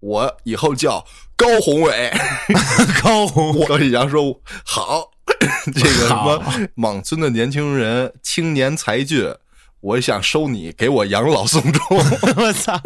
[0.00, 1.04] 我以后叫
[1.36, 2.12] 高宏伟。
[3.02, 4.22] 高宏伟，高启强说
[4.64, 5.10] ：“好，
[5.74, 6.42] 这个什么
[6.74, 9.34] 莽村的年轻人，青年才俊，
[9.80, 11.82] 我想收你给我养老送终。
[12.36, 12.78] 我操！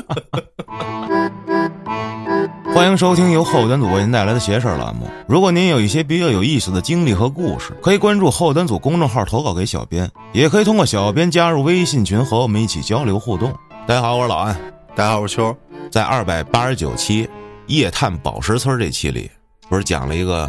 [2.72, 5.10] 欢迎收听由后端组为您带来的邪事儿栏目。
[5.26, 13.52] 如果您有一些比较有意思的经历和故事，可以关注后端组公众号投稿给小编，也可以通过小编加入微信群和我们一起交流互动。
[13.84, 14.54] 大家好，我是老安。
[14.94, 15.56] 大家好，我是秋。
[15.90, 17.28] 在二百八十九期
[17.66, 19.28] 夜探宝石村这期里，
[19.68, 20.48] 不是讲了一个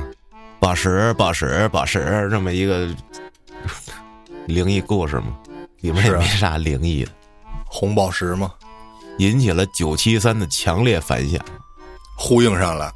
[0.59, 2.87] 宝石、宝石、宝石这么一个
[4.45, 5.35] 灵异故事吗？
[5.79, 7.11] 里面也没啥灵异的，
[7.65, 8.51] 红宝石吗？
[9.17, 11.43] 引起了九七三的强烈反响，
[12.15, 12.93] 呼应上了。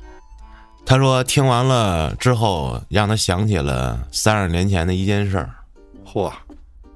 [0.86, 5.50] 他说听完了之后，让他想起了三十年前的一件事儿。
[6.06, 6.32] 嚯！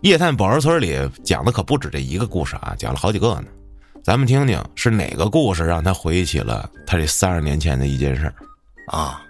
[0.01, 3.45] 夜探宝石村里讲的可不止这一个故事啊，讲了好几个呢。
[4.09, 8.33] 咱们听听是哪个故事让他回忆起了他这三十年前的一件事儿
[8.87, 9.21] 啊？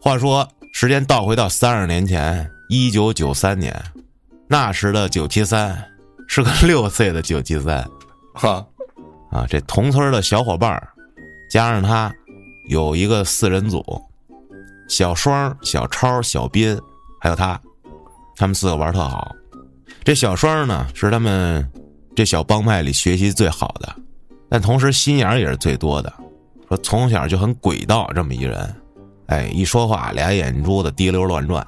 [0.00, 3.78] 话说时间倒回到三十年前，一九九三年，
[4.46, 5.78] 那时的九七三
[6.26, 7.86] 是个六岁的九七三，
[8.32, 8.66] 哈
[9.30, 10.82] 啊，这同村的小伙伴
[11.50, 12.10] 加上他
[12.70, 13.84] 有一个四人组，
[14.88, 16.80] 小双、小超、小斌，
[17.20, 17.60] 还有他，
[18.38, 19.36] 他们四个玩特好。
[20.02, 21.70] 这小双呢是他们。
[22.18, 23.94] 这小帮派里学习最好的，
[24.50, 26.12] 但同时心眼也是最多的。
[26.68, 28.74] 说从小就很诡道这么一人，
[29.26, 31.64] 哎，一说话俩眼珠子滴溜乱转。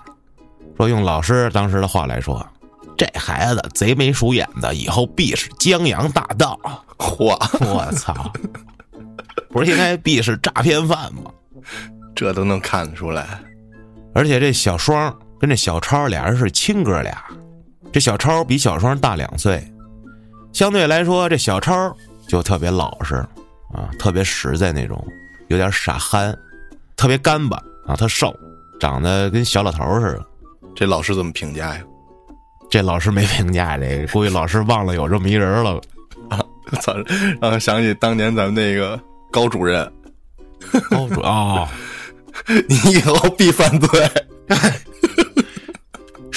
[0.77, 2.45] 说用老师当时的话来说，
[2.99, 6.59] 这孩子贼眉鼠眼的，以后必是江洋大盗。
[6.99, 7.39] 嚯！
[7.65, 8.33] 我操！
[9.51, 11.31] 不是应该必是诈骗犯吗？
[12.13, 13.41] 这都能看得出来。
[14.17, 17.25] 而且这小双跟这小超俩人是亲哥俩，
[17.93, 19.65] 这小超比小双大两岁。
[20.53, 23.15] 相对来说，这小超就特别老实，
[23.73, 25.03] 啊，特别实在那种，
[25.49, 26.37] 有点傻憨，
[26.97, 27.57] 特别干巴
[27.87, 28.35] 啊，他瘦，
[28.79, 30.27] 长得跟小老头似的。
[30.75, 31.81] 这老师怎么评价呀？
[32.71, 35.81] 这老师没评价这个，估计老师忘了有这么一人了。
[36.29, 36.39] 啊，
[36.81, 36.95] 操！
[37.41, 39.01] 让我想起当年咱们那个
[39.31, 39.91] 高主任。
[40.91, 41.69] 高主啊，
[42.69, 44.09] 你以后必犯罪。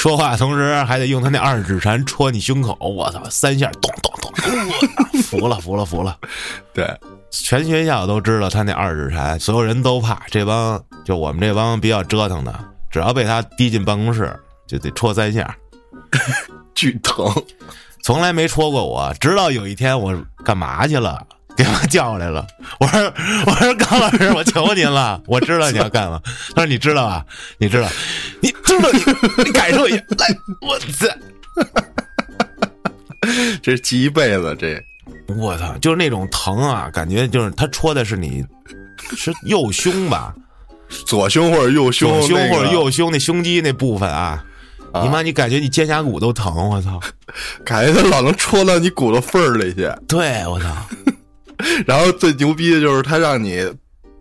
[0.03, 6.18] 说话同时还得用他那二指禅戳你胸口，我操，三下咚咚咚，服了服了服了。
[6.75, 6.86] 对，
[7.31, 10.22] 全学校都知道他那二指禅，所有人都怕。
[10.28, 12.53] 这帮就我们这帮比较折腾的，
[12.92, 14.38] 只要被他逼进办公室，
[14.68, 15.56] 就得戳三下，
[16.75, 17.25] 巨疼。
[18.03, 20.13] 从来没戳过我，直到有一天我
[20.44, 21.25] 干嘛去了。
[21.56, 22.46] 给我叫过来了，
[22.80, 23.00] 我说
[23.46, 26.19] ：“我说高老师，我求您了，我知道你要干嘛。”
[26.56, 27.25] 他说：“你知道吧？
[27.59, 27.88] 你知道，
[28.41, 31.08] 你知道，你你感受一下。”来，我操！
[33.62, 34.84] 这记一辈子，这
[35.36, 38.44] 我操，就是那种疼啊，感觉就是他戳的是你，
[39.16, 40.34] 是右胸吧？
[41.06, 44.44] 左胸或者右胸，左胸或者右胸那胸肌那部分啊，
[45.02, 47.00] 你妈，你感觉你肩胛骨都疼，我操！
[47.63, 49.90] 感觉他老能戳到你骨头缝儿里去。
[50.08, 50.68] 对，我操！
[51.88, 53.66] 然后最牛逼的就是他让你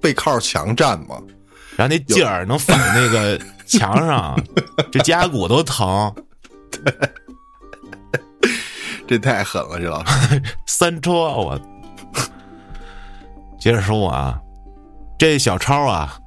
[0.00, 1.20] 背靠墙站嘛，
[1.76, 4.38] 然后那劲儿能反那个 墙上，
[4.90, 6.14] 这胛骨都疼。
[6.70, 6.94] 对，
[9.06, 11.60] 这太狠了，这老师三戳我。
[13.60, 14.40] 接着说啊，
[15.18, 16.18] 这小超啊，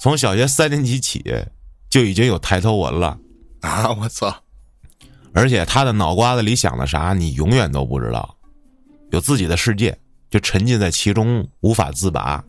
[0.00, 1.24] 从小学三年级起
[1.90, 3.18] 就已经有抬头纹了
[3.62, 3.90] 啊！
[3.92, 4.34] 我操！
[5.32, 8.36] 而且他的脑瓜子里想的啥，你永远都不知道，
[9.10, 9.96] 有自己的世界。
[10.34, 12.42] 就沉浸在其中无法自拔，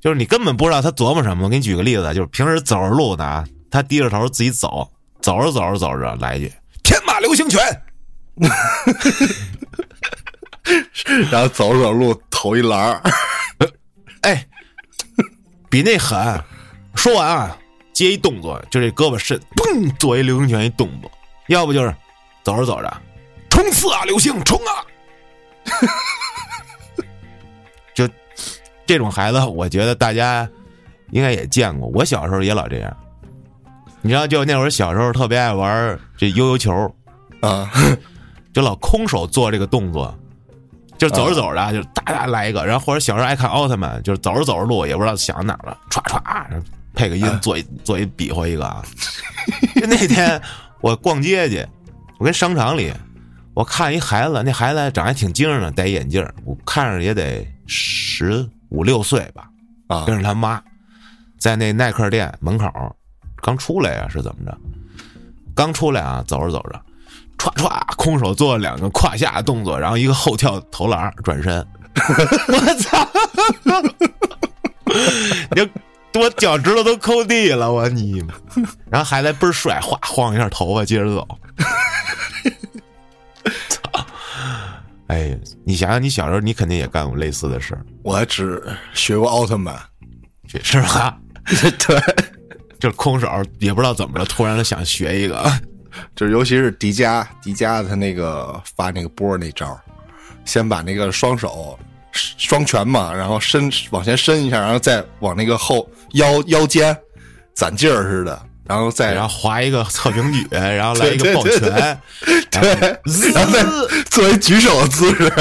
[0.00, 1.42] 就是你根本不知道他琢磨什么。
[1.42, 4.88] 我给你举个例子，就是平时走着路呢，他低着头自己走，
[5.20, 6.52] 走着走着走着来一句
[6.84, 7.60] “天马流星拳
[11.32, 13.02] ”，然后走着走路投一篮儿，
[14.22, 14.46] 哎，
[15.68, 16.40] 比那狠。
[16.94, 17.58] 说完啊，
[17.92, 21.10] 接一动作，就这胳膊伸，嘣，做一流星拳一动作。
[21.48, 21.92] 要不就是
[22.44, 23.02] 走着走着，
[23.50, 24.86] 冲刺啊，流星冲啊！
[28.88, 30.48] 就这种孩子，我觉得大家
[31.10, 31.88] 应该也见过。
[31.90, 32.96] 我小时候也老这样，
[34.00, 36.72] 你知道，就那会儿小时候特别爱玩这悠悠球
[37.40, 37.70] 啊，
[38.54, 40.12] 就老空手做这个动作，
[40.96, 46.62] 就走着走着就哒哒来一个，然后或者小时候爱看奥特曼，就是走着走着路也不知道想哪了，歘歘
[46.94, 48.82] 配个音做一做一比划一个啊。
[49.86, 50.40] 那天
[50.80, 51.64] 我逛街去，
[52.18, 52.92] 我跟商场里。
[53.54, 59.48] 我看一孩子，那孩子长还挺精神的，戴眼镜我看着也得十五六岁吧，
[59.88, 60.62] 啊，跟着他妈，
[61.38, 62.70] 在那耐克店门口
[63.42, 64.58] 刚出来呀，是怎么着？
[65.54, 66.80] 刚出来啊，走着走着，
[67.38, 71.66] 歘歘，空手做了两个胯下动作，然后一个后跳投篮转身，
[72.48, 73.08] 我操！
[75.54, 75.70] 你
[76.18, 78.34] 我脚趾头都抠地了，我你妈！
[78.90, 81.26] 然后还在倍儿帅，哗晃一下头发，接着走。
[85.08, 85.14] 操！
[85.14, 88.62] 哎，你想想，你小时候你肯定也干过类似的事儿，我还只
[88.94, 89.74] 学过奥特曼，
[90.62, 91.18] 是吧？
[91.48, 91.98] 对，
[92.78, 93.26] 就是空手
[93.58, 95.50] 也不知道怎么了，突然想学一个，
[96.14, 99.78] 就是尤其是迪迦，迪迦他那个发那个波那招，
[100.44, 101.78] 先把那个双手
[102.12, 106.96] 双拳嘛，然后伸往前伸一下，然后再往那个后腰腰间
[107.54, 111.60] 攒劲儿似的，然后再然后划一个侧平举， 然后来一个抱拳，
[112.50, 113.64] 对，然后再
[114.10, 115.32] 作为举手的姿势，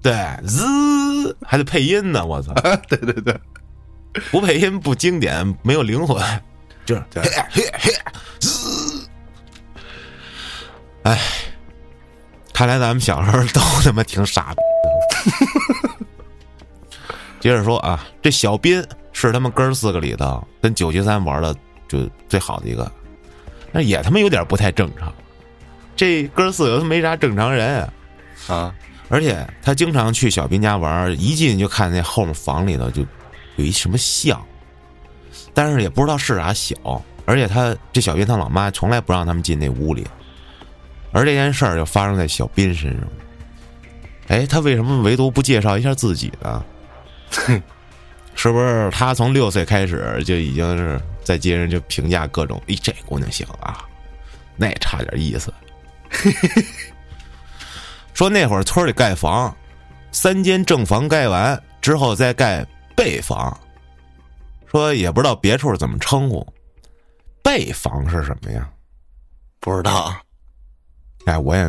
[0.00, 0.14] 对，
[0.46, 2.54] 滋，还得配音呢，我操！
[2.88, 3.38] 对对对，
[4.30, 6.16] 不配音不经典，没有灵魂，
[6.86, 7.92] 就是嘿嘿嘿
[8.40, 9.06] 滋。
[11.02, 11.20] 哎，
[12.54, 16.06] 看来咱们小时候都 他妈挺傻逼的。
[17.40, 18.82] 接着说啊，这小斌
[19.12, 21.54] 是他们哥儿四个里头跟九七三玩的
[21.94, 22.90] 就最好的一个，
[23.70, 25.12] 那也他妈有点不太正常。
[25.94, 27.92] 这哥四个都没啥正常人、啊，
[28.48, 28.74] 啊，
[29.08, 33.02] 而且他经常去小斌家玩，一进就看那后面房里头就
[33.56, 34.44] 有一什么像，
[35.52, 36.74] 但是也不知道是啥小。
[37.26, 40.06] 而且他这小斌他老妈从来不让他们进那屋里，
[41.10, 43.08] 而这件事儿就发生在小斌身上。
[44.28, 46.64] 哎，他为什么唯独不介绍一下自己呢？
[48.34, 52.62] 是不是他从六岁开始就已经是在街上就评价各种？
[52.66, 53.84] 咦，这姑娘行啊，
[54.56, 55.52] 那也差点意思。
[58.14, 59.54] 说那会儿村里盖房，
[60.12, 63.58] 三间正房盖完之后再盖背房，
[64.70, 66.46] 说也不知道别处怎么称呼，
[67.42, 68.70] 背房是什么呀？
[69.58, 70.14] 不知道，
[71.26, 71.68] 哎，我也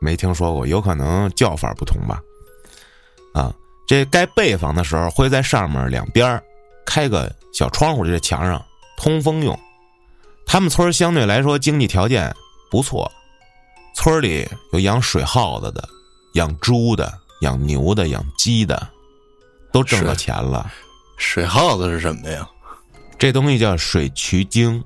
[0.00, 2.20] 没听说过，有可能叫法不同吧。
[3.32, 3.54] 啊，
[3.86, 6.42] 这盖背房的时候会在上面两边儿
[6.84, 8.62] 开个小窗户，就这墙上
[8.98, 9.58] 通风用。
[10.44, 12.34] 他们村儿相对来说经济条件
[12.68, 13.10] 不错，
[13.94, 15.88] 村里有养水耗子的、
[16.34, 17.12] 养猪的、
[17.42, 18.88] 养牛的、养鸡的，
[19.72, 20.70] 都挣到钱了。
[21.16, 22.48] 水耗子是什么呀？
[23.18, 24.82] 这东西叫水渠精，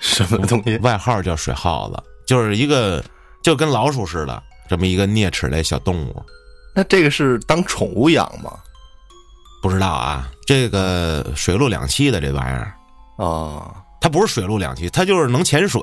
[0.00, 0.76] 什么东西？
[0.78, 3.02] 外号叫水耗子，就是一个
[3.42, 6.24] 就跟老鼠似的这么一个啮齿类小动物。
[6.74, 8.58] 那这个是当宠物养吗？
[9.62, 12.74] 不知道啊，这个水陆两栖的这玩意儿，
[13.16, 15.82] 啊，它不是水陆两栖，它就是能潜水。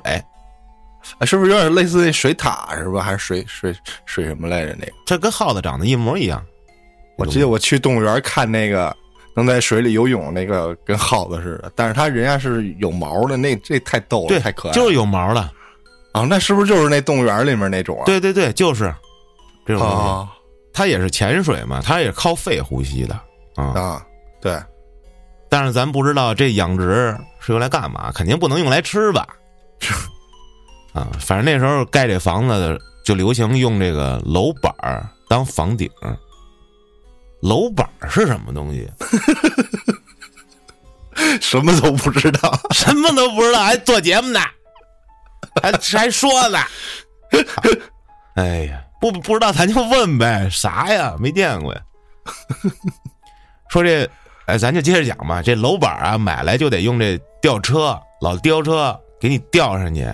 [1.17, 3.01] 啊是不是有点类似那水獭是吧？
[3.01, 3.75] 还是水水
[4.05, 4.75] 水什么来着？
[4.79, 6.43] 那个这跟耗子长得一模一样。
[7.17, 8.95] 我记得我去动物园看那个
[9.35, 14.75] 能在水里游泳那个，跟耗子似的，但是它人家是有毛的，那这太逗了，对，太可爱了。
[14.75, 15.41] 就是有毛的。
[16.11, 18.05] 啊，那是不是就是那动物园里面那种啊？
[18.05, 18.93] 对对对，就是
[19.65, 20.07] 这种东西。
[20.07, 20.31] 啊
[20.73, 23.13] 它也是潜水嘛，它也是靠肺呼吸的
[23.55, 23.65] 啊。
[23.73, 24.05] 啊，
[24.39, 24.57] 对，
[25.51, 29.27] 但是咱不知道这养殖是用来干嘛，肯定不能用来吃吧？
[30.95, 35.89] 啊，反正那时候盖这房子就流行用这个楼板儿当房顶。
[37.41, 38.89] 楼板儿是什么东西？
[41.41, 42.57] 什么都不知道。
[42.71, 44.39] 什么都不知道，还做节目呢，
[45.61, 46.59] 还还说呢。
[48.35, 51.15] 哎呀，不不知道咱就问呗，啥呀？
[51.19, 51.81] 没见过呀。
[53.69, 54.09] 说这，
[54.51, 55.41] 哎，咱就接着讲吧。
[55.41, 60.05] 这楼板啊，买来就得用这吊车，老吊车给你吊上去。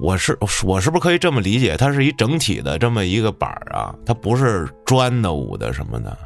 [0.00, 1.76] 我是我是不是可以这么理解？
[1.76, 6.16] 它是一整体的这么一个板儿啊，它不是砖的、捂的什么的，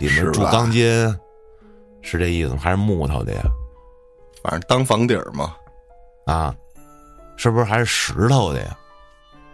[0.00, 0.84] 里面铸钢筋，
[2.02, 2.58] 是这意思吗？
[2.60, 3.42] 还是木头的呀？
[4.42, 5.54] 反正当房顶儿嘛。
[6.26, 6.52] 啊，
[7.36, 8.76] 是不是还是石头的呀？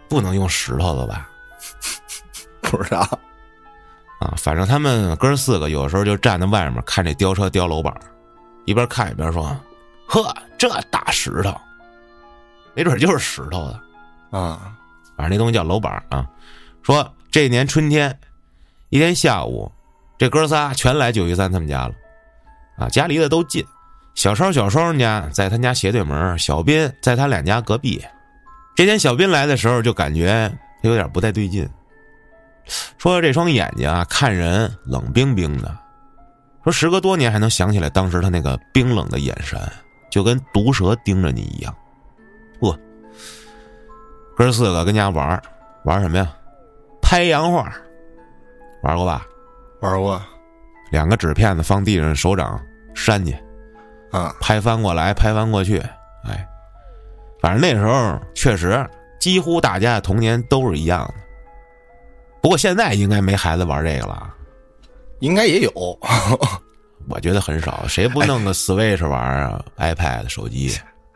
[0.09, 1.29] 不能用石头的吧？
[2.59, 3.07] 不知道
[4.25, 8.01] 啊，反正他们哥儿四个有时候就站在外面看这吊车吊楼板儿，
[8.65, 9.55] 一边看一边说
[10.09, 11.55] ：“呵，这大石头，
[12.73, 13.79] 没准就是石头的。
[14.31, 14.73] 啊，
[15.15, 16.27] 反正那东西叫楼板儿啊。”
[16.81, 18.17] 说这年春天，
[18.89, 19.71] 一天下午，
[20.17, 21.93] 这哥仨全来九一三他们家了，
[22.77, 23.63] 啊，家离得都近。
[24.15, 28.03] 小超小双家在他家斜对门，小斌在他俩家隔壁。
[28.75, 30.51] 这天小斌来的时候，就感觉
[30.81, 31.69] 他有点不太对劲，
[32.97, 35.77] 说这双眼睛啊，看人冷冰冰的，
[36.63, 39.59] 说时隔多年还能想起来当时他那个冰冷的眼神，
[40.09, 41.75] 就跟毒蛇盯着你一样。
[42.59, 42.77] 嚯，
[44.35, 45.41] 哥四个跟家玩儿
[45.83, 46.27] 玩什么呀？
[47.01, 47.71] 拍洋画，
[48.81, 49.25] 玩过吧？
[49.81, 50.19] 玩过
[50.89, 52.59] 两个纸片子放地上，手掌
[52.95, 53.37] 扇去，
[54.11, 55.77] 啊，拍翻过来，拍翻过去，
[56.23, 56.47] 哎，
[57.41, 58.83] 反正那时候确实
[59.19, 61.13] 几乎大家的童年都是一样的。
[62.45, 64.35] 不过现在应该没孩子玩这个了啊，
[65.17, 65.71] 应该也有。
[67.09, 70.71] 我觉得很少，谁不弄个 Switch 玩啊、iPad、手机？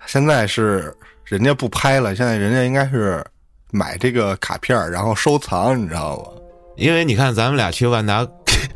[0.07, 0.91] 现在是
[1.23, 3.23] 人家不拍了，现在人家应该是
[3.69, 6.41] 买这个卡片儿然后收藏，你知道吗？
[6.77, 8.27] 因为你看咱们俩去万达，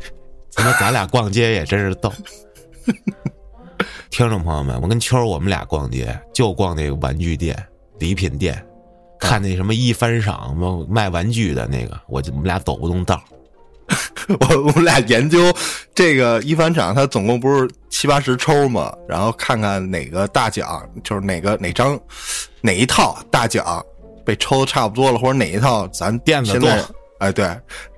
[0.48, 2.12] 咱们咱俩逛街也真是逗。
[4.10, 7.60] 听众朋友们，我跟秋儿我们俩逛街就逛那个玩具店、
[7.98, 8.64] 礼品店，
[9.24, 10.56] 看那什么一番赏
[10.88, 13.22] 卖玩具的那个，我就我们俩走不动道儿。
[14.40, 15.52] 我我们俩研究
[15.94, 21.98] 这个一番赏，它总共不是七八十抽嘛，然后看看哪个大奖，就是哪个哪张
[22.62, 23.84] 哪一套大奖
[24.24, 26.68] 被抽的差不多了，或者哪一套咱垫子多
[27.18, 27.46] 哎对，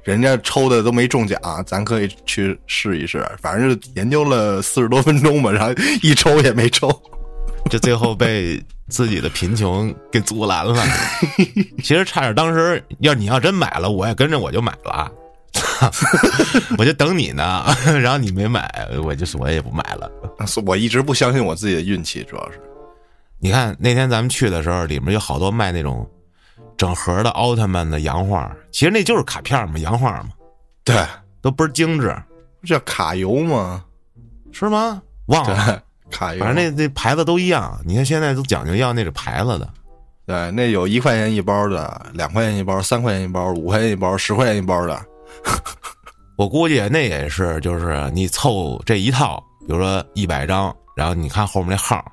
[0.02, 3.24] 人家抽的都没中奖，咱可以去试一试。
[3.40, 6.90] 反正就研究了四十多分钟吧，然后一抽也没抽。
[7.70, 10.82] 就最后被自己的贫穷给阻拦了。
[11.82, 15.10] 其实差点，当时要你要真买了，我也跟着我就买了，
[16.78, 17.64] 我就等你呢。
[18.00, 20.10] 然后你没买，我就是我也不买了。
[20.64, 22.60] 我一直不相信我自己的运气，主要是
[23.38, 26.08] 你看那天咱们去的时候，里面有好多卖那种
[26.76, 30.30] 整盒的奥特曼的洋画，其实那就是卡片嘛，洋画嘛，
[30.84, 31.04] 对，
[31.42, 32.14] 都倍儿精致，
[32.62, 33.84] 这叫卡游吗？
[34.52, 35.02] 是吗？
[35.26, 36.40] 忘了，，卡油。
[36.40, 37.78] 反正那那牌子都一样。
[37.84, 39.68] 你看现在都讲究要那个牌子的，
[40.26, 45.00] 对，那有一块钱一包的，两块钱一包，三块钱一包，五块钱一包，十块钱一包的。
[46.36, 52.04] 我估计那也是，就是你凑这一套，比如说一百张，然后你看后面那号，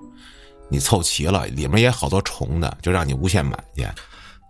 [0.70, 3.86] 你凑齐了，里面也好多重的，就让你无限买去。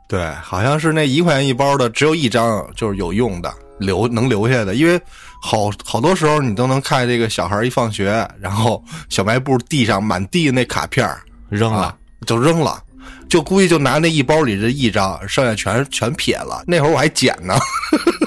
[0.07, 4.75] 对，好像是那一块钱一包的，只有一张就是有用的，留能留下的。
[4.75, 5.01] 因为
[5.45, 11.05] 好好多时候你都能看这个小孩一放学，然后小卖部地上满地那卡片
[11.49, 12.81] 扔了，啊，就扔了，
[13.27, 16.63] 就估计就拿那一包里这一张，剩下全全撇了。
[16.65, 17.59] 那会儿我还捡呢，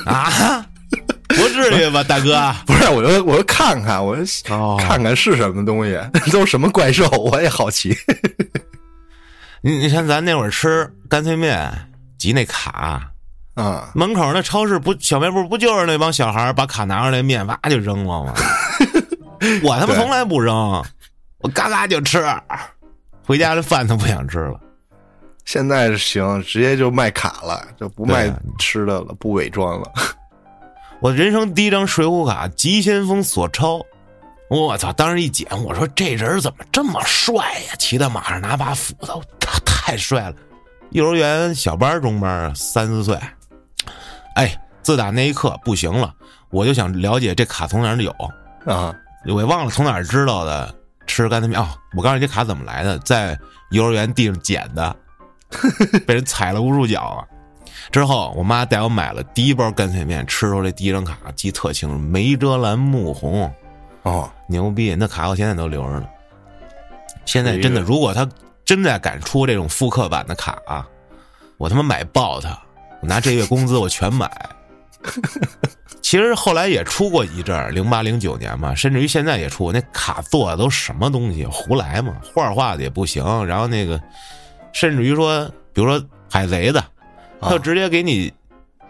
[0.05, 0.63] 啊，
[1.29, 2.55] 不至于吧， 大哥？
[2.67, 5.99] 不是，我就我就看看，我就哦看看是什么东西，
[6.31, 7.97] 都是什么怪兽，我也好奇。
[9.63, 11.73] 你你看咱那会儿吃干脆面，
[12.19, 13.11] 集那卡，
[13.57, 18.35] 啊、门口那超市不小卖部不就是那帮小孩儿把卡拿出来，面哇就扔了吗？
[19.65, 20.55] 我他妈从来不扔，
[21.39, 22.23] 我嘎嘎就吃，
[23.25, 24.61] 回家这饭都不想吃了。
[25.47, 29.91] 现在是行，直接就卖卡了，就不卖吃的了，不伪装了。
[31.01, 33.81] 我人生第一张水浒卡，急先锋索超，
[34.51, 34.93] 我操！
[34.93, 37.35] 当时一捡，我说这人怎么这么帅
[37.69, 37.75] 呀？
[37.79, 40.37] 骑在马上拿把斧头，他太帅了。
[40.91, 43.19] 幼儿园小班、中班，三四岁，
[44.37, 46.15] 哎，自打那一刻不行了，
[46.51, 48.11] 我就想了解这卡从哪儿有，
[48.65, 48.95] 啊，
[49.27, 50.75] 我也忘了从哪儿知道的。
[51.09, 53.39] 吃干脆面哦，我告诉你这卡怎么来的，在
[53.71, 54.97] 幼儿园地上捡的，
[56.05, 57.23] 被人踩了无数脚啊。
[57.93, 63.49] 之后，我妈带我买了第一包干脆面，吃出来第一张卡，记特清楚，梅遮兰木红，
[64.03, 64.97] 哦，牛逼！
[64.97, 66.07] 那卡我现在都留着呢。
[67.25, 68.29] 现在真的，如果他
[68.65, 70.85] 真的敢出这种复刻版的卡啊，
[71.57, 72.61] 我他妈买爆它！
[73.07, 74.29] 我拿这月工资我全买。
[76.03, 79.71] 其实后来也出过一阵儿，零八零九年嘛，甚至于现在也出。
[79.71, 81.47] 那卡做的都什么东西？
[81.47, 83.25] 胡来嘛，画画的也不行。
[83.47, 84.01] 然后那个，
[84.73, 86.85] 甚至于说，比如说海贼的，
[87.41, 88.33] 他就直接给你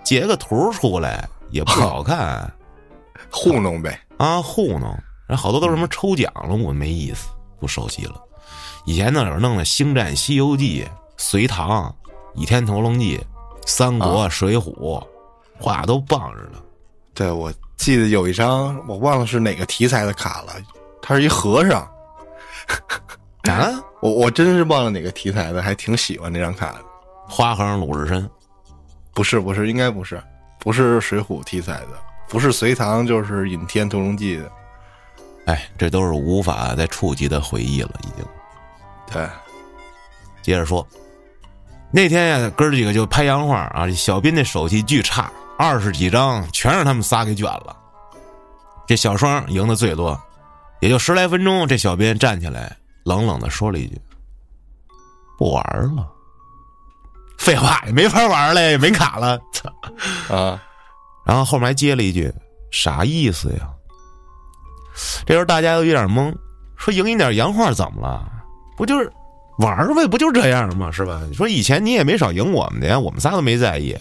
[0.02, 2.50] 截个图出来，也不好 看。
[3.30, 4.00] 糊弄呗。
[4.16, 7.28] 啊，糊弄，然后好多都什么抽奖了，我没意思，
[7.60, 8.14] 不熟悉了。
[8.86, 10.82] 以前那会儿弄的《星战》《西游记》
[11.18, 11.94] 《隋唐》
[12.40, 13.18] 《倚天屠龙记》
[13.66, 14.72] 《三国》啊水浒》，
[15.58, 16.62] 画都棒着呢。
[17.12, 20.54] 对，我记得有一张，我忘了是哪个题材的卡了，
[21.02, 21.82] 他是一和尚。
[23.50, 23.70] 啊，
[24.00, 26.84] 我我真是忘了哪个题材的，还挺喜欢这张卡的。
[27.28, 28.28] 花和尚鲁智深，
[29.14, 30.22] 不是不是，应该不是，
[30.58, 31.88] 不是水浒题材的，
[32.28, 34.50] 不是隋唐就是倚天屠龙记的。
[35.46, 38.24] 哎，这都是无法再触及的回忆了，已经。
[39.12, 39.28] 对，
[40.42, 40.84] 接着说，
[41.92, 47.74] 那天呀，哥儿几个就拍洋画啊，这小斌那手气巨差，二十几张全让他们仨给卷了。
[48.86, 50.20] 这小双赢的最多，
[50.80, 54.00] 也就十来分钟，这小斌站起来，冷冷的说了一句
[55.38, 55.64] ：“不玩
[55.94, 56.06] 了。
[57.38, 59.38] ”废话，也没法玩了，也没卡了。
[59.52, 59.70] 操！
[60.34, 60.62] 啊，
[61.24, 62.32] 然后后面还接了一句
[62.70, 63.68] ：“啥意思呀？”
[65.24, 66.34] 这时候大家都有点懵，
[66.76, 68.28] 说赢一点洋画怎么了？
[68.76, 69.12] 不就是
[69.58, 70.06] 玩呗？
[70.06, 70.90] 不就这样吗？
[70.92, 71.22] 是吧？
[71.28, 73.96] 你说以前你也没少赢我们的呀，我们仨都没在意，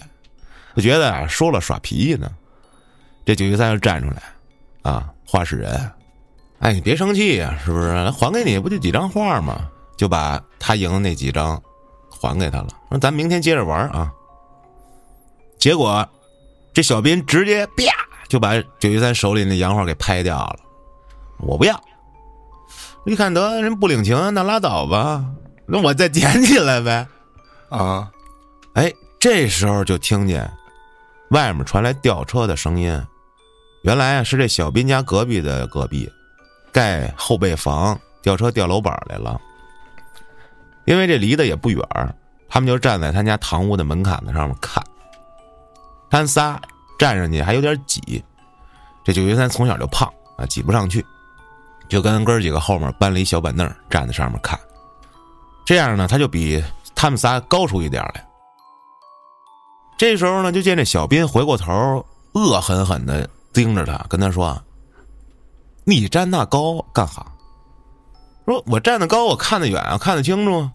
[0.75, 2.29] 就觉得啊说了耍脾气呢。
[3.25, 4.21] 这九一三就站出来，
[4.83, 5.91] 啊，话事人，
[6.59, 8.09] 哎，你别生气呀、是不是？
[8.11, 9.69] 还给你不就几张画吗？
[9.97, 11.61] 就把他赢的那几张
[12.09, 14.11] 还给他了，说咱明天接着玩啊。
[15.57, 16.07] 结果
[16.73, 17.83] 这小斌直接啪
[18.27, 20.59] 就把九一三手里那洋画给拍掉了。
[21.39, 21.81] 我不要。
[23.05, 25.23] 一看得人不领情，那拉倒吧，
[25.67, 27.07] 那我再捡起来呗。
[27.69, 28.11] 啊，
[28.73, 30.49] 哎，这时候就听见
[31.29, 33.01] 外面传来吊车的声音。
[33.81, 36.11] 原来啊，是这小斌家隔壁的隔壁
[36.71, 39.39] 盖后备房，吊车吊楼板来了。
[40.85, 41.81] 因为这离得也不远，
[42.47, 44.83] 他们就站在他家堂屋的门槛子上面看。
[46.09, 46.61] 他仨
[46.97, 48.23] 站上去还有点挤，
[49.03, 50.07] 这九云三从小就胖
[50.37, 51.03] 啊，挤不上去，
[51.89, 54.59] 就跟哥几个后面搬了一小板凳站在上面看。
[55.65, 58.25] 这样呢，他就比他们仨高出一点来。
[59.97, 64.61] 这时候呢，就见这小斌回过头，恶狠狠的盯着他，跟他说
[65.83, 67.25] ：“你站那高干哈？”
[68.45, 70.69] 说：“我站得高，我看得远啊，看得清楚。”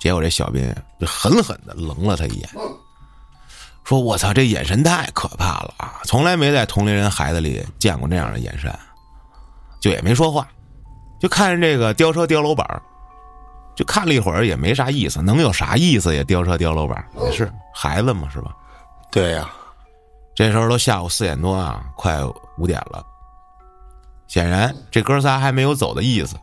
[0.00, 2.48] 结果这小斌就狠狠的冷了他一眼，
[3.84, 6.00] 说：“我操，这眼神太可怕了啊！
[6.04, 8.76] 从来没在同龄人孩子里见过这样的眼神。”
[9.80, 10.48] 就也没说话，
[11.20, 12.66] 就看着这个吊车吊楼板
[13.80, 16.22] 就看了一会儿，也没啥意思，能有啥意思呀？
[16.24, 18.54] 吊车吊楼板也是孩子嘛，是吧？
[19.10, 19.50] 对呀，
[20.34, 22.20] 这时候都下午四点多啊，快
[22.58, 23.02] 五点了。
[24.28, 26.36] 显然这哥仨还没有走的意思，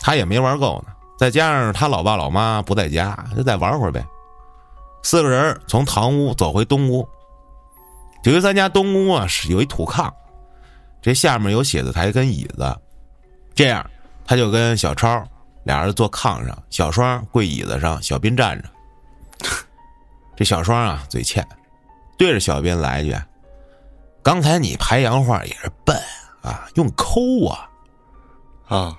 [0.00, 0.94] 他也没玩够呢。
[1.18, 4.02] 再加上他老爸老妈不在家，就再玩会儿呗。
[5.02, 7.06] 四个人从堂屋走回东屋，
[8.24, 10.10] 九一三家东屋啊是有一土炕，
[11.02, 12.74] 这下面有写字台跟椅子，
[13.54, 13.84] 这样
[14.24, 15.22] 他就跟小超。
[15.64, 18.68] 俩人坐炕上，小双跪椅子上，小斌站着。
[20.34, 21.46] 这小双啊，嘴欠，
[22.18, 23.16] 对着小斌来一句
[24.24, 25.96] ：“刚才你拍洋画也是笨
[26.42, 27.68] 啊，用抠啊，
[28.66, 28.98] 啊，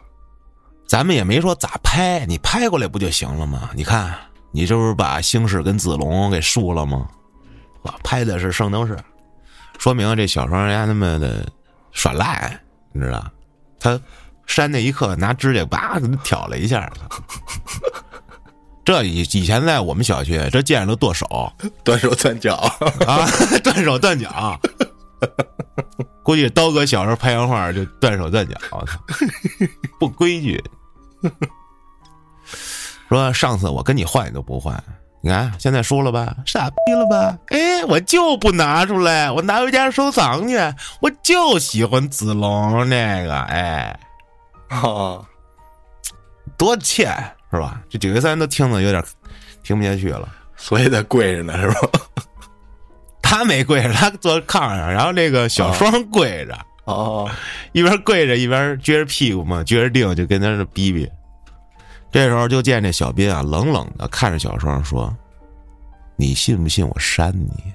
[0.87, 3.71] 咱们也没说咋拍，你拍过来不就行了吗？
[3.73, 4.15] 你看，
[4.51, 7.07] 你这不是把星矢跟子龙给输了吗？
[7.81, 8.97] 我拍的是圣斗士，
[9.79, 11.45] 说明这小双人家他妈的
[11.91, 12.57] 耍赖，
[12.93, 13.29] 你知道？
[13.79, 13.99] 他。”
[14.45, 16.91] 扇那一刻，拿指甲叭挑了一下。
[18.85, 21.51] 这以以前在我们小区，这见着都剁手，
[21.85, 22.55] 断手断脚
[23.07, 23.25] 啊，
[23.63, 24.59] 断手断脚。
[26.21, 28.57] 估计刀哥小时候拍洋画就断手断脚，
[29.99, 30.61] 不规矩。
[33.07, 34.83] 说上次我跟你换你都不换，
[35.21, 37.37] 你看现在输了吧，傻逼了吧？
[37.47, 40.57] 哎，我就不拿出来，我拿回家收藏去。
[40.99, 43.97] 我就喜欢子龙那个，哎。
[44.81, 45.25] 啊，
[46.57, 47.15] 多欠
[47.51, 47.81] 是吧？
[47.89, 49.03] 这九月三都听得有点
[49.63, 51.89] 听不下去了，所以在跪着呢，是吧？
[53.21, 57.29] 他没跪着，他坐炕上，然后那个小双跪着，哦，
[57.71, 61.09] 一边跪着一边撅着屁股嘛，撅着腚就跟那儿逼逼。
[62.11, 65.11] 这时候就见这小斌啊，冷冷的看着小双说
[66.15, 67.73] ：“你信不信我扇你？”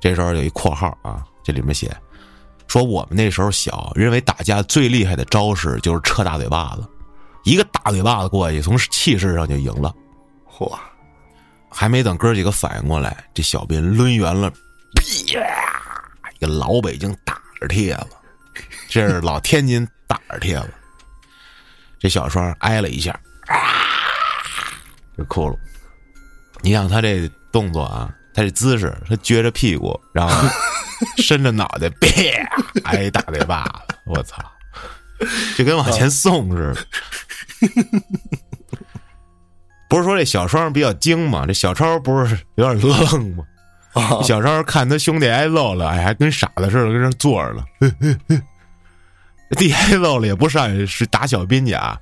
[0.00, 1.96] 这时候有一括号啊，这里面写。
[2.68, 6.86] 说我们那时候小，认为打架最厉害的招式就是撤大嘴巴子，
[7.44, 9.92] 一个大嘴巴子过去，从气势上就赢了。
[10.46, 10.70] 嚯！
[11.70, 15.42] 还没等哥几个反应过来，这小兵抡圆了，啪！
[16.34, 18.08] 一个老北京打耳贴子，
[18.88, 20.70] 这是老天津打耳贴子。
[21.98, 23.12] 这小双挨了一下，
[23.46, 23.56] 啊！
[25.16, 25.56] 就哭了。
[26.60, 30.48] 你想他这动作啊，他这姿势，他撅着屁股，然后。
[31.22, 32.10] 伸着脑袋，啪，
[32.90, 33.94] 挨一大嘴巴子！
[34.04, 34.36] 我操，
[35.56, 36.86] 就跟往前送似的。
[39.88, 41.44] 不是说这小双比较精吗？
[41.46, 43.44] 这小超不是有点愣吗？
[44.22, 47.64] 小超看他兄弟挨揍了，哎，还跟傻子似的跟那坐着了。
[49.56, 51.98] 弟挨揍了也不上去是打小兵去啊，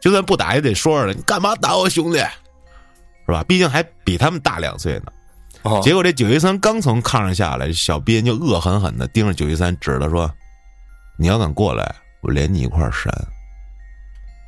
[0.00, 2.18] 就算不打也得说着你干嘛打我兄弟？
[3.26, 3.44] 是吧？
[3.46, 5.12] 毕竟还比他们大两岁呢。
[5.82, 10.32] 结果这九一三刚从炕上下来，小编就恶狠狠的盯着九一三，指着说
[11.18, 13.12] ：“你要敢过来，我连你一块扇。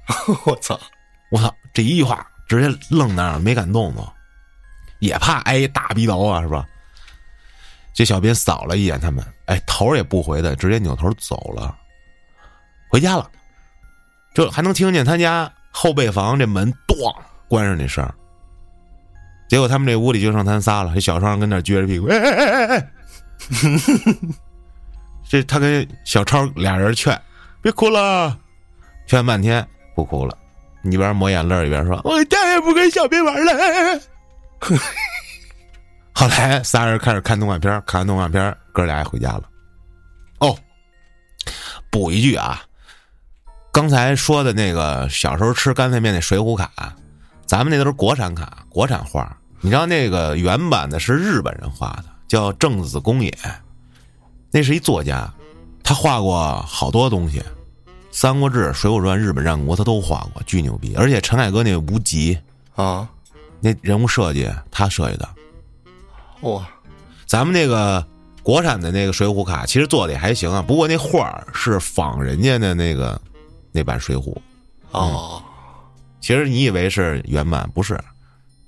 [0.46, 0.78] ”我操！
[1.30, 1.54] 我操！
[1.72, 4.06] 这一句话直接愣那儿没敢动动，
[5.00, 6.66] 也怕挨大逼刀啊，是吧？
[7.92, 11.76] 这小编扫了一眼他们，哎，头也不回的直接扭头走了，
[12.88, 13.30] 回家了。
[14.34, 17.14] 这还能听见他家后备房这门咣
[17.48, 18.08] 关上那声。
[19.48, 22.90] 结果他们这屋里就剩他仨了，这小双跟那撅着屁股，哎哎哎哎哎，
[25.26, 27.18] 这他跟小超俩人劝，
[27.62, 28.38] 别哭了，
[29.06, 30.36] 劝半天不哭了，
[30.84, 34.00] 一边抹眼泪一边说：“我再也不跟小兵玩了。”
[36.12, 39.44] 后来仨人开始看动画片，看完动画片，哥俩也回家了。
[40.40, 40.54] 哦，
[41.90, 42.60] 补一句啊，
[43.72, 46.70] 刚才说的那个小时候吃干脆面那水浒卡。
[47.46, 49.34] 咱们那都是国产卡，国产画。
[49.60, 53.32] 你知道那个原版的是日本人画的，叫正子公野。
[54.50, 55.32] 那是一作家，
[55.82, 57.40] 他画过好多东西，
[58.10, 60.94] 《三国志》《水浒传》《日本战国》他都画过，巨牛逼。
[60.94, 62.38] 而且陈凯歌那无极
[62.74, 63.08] 啊，
[63.60, 65.28] 那人物设计他设计的。
[66.42, 66.66] 哇，
[67.26, 68.06] 咱们那个
[68.42, 73.20] 国产的那个水浒卡其实做的也还行啊，不过那画儿是仿人家的那个
[73.72, 74.34] 那版水浒。
[74.92, 75.42] 哦，
[76.20, 78.00] 其实你以为是原版，不是，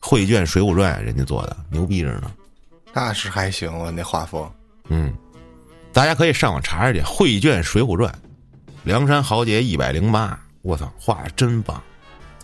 [0.01, 2.33] 绘卷《水浒传》人家做的，牛逼着呢。
[2.93, 4.51] 那是还行啊，那画风。
[4.89, 5.15] 嗯，
[5.93, 8.13] 大家可以上网查查去，《绘卷水浒传》，
[8.83, 11.81] 梁山豪杰一百零八，我操，画的真棒。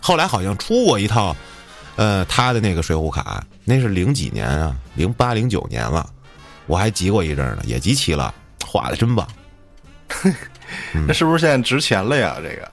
[0.01, 1.35] 后来好像出过一套，
[1.97, 6.09] 呃，他的那个水浒卡，那是零几年啊，零八零九年了，
[6.67, 8.33] 我还集过一阵呢，也集齐了，
[8.65, 9.27] 画的真棒。
[11.07, 12.37] 那是不是现在值钱了呀？
[12.37, 12.71] 这个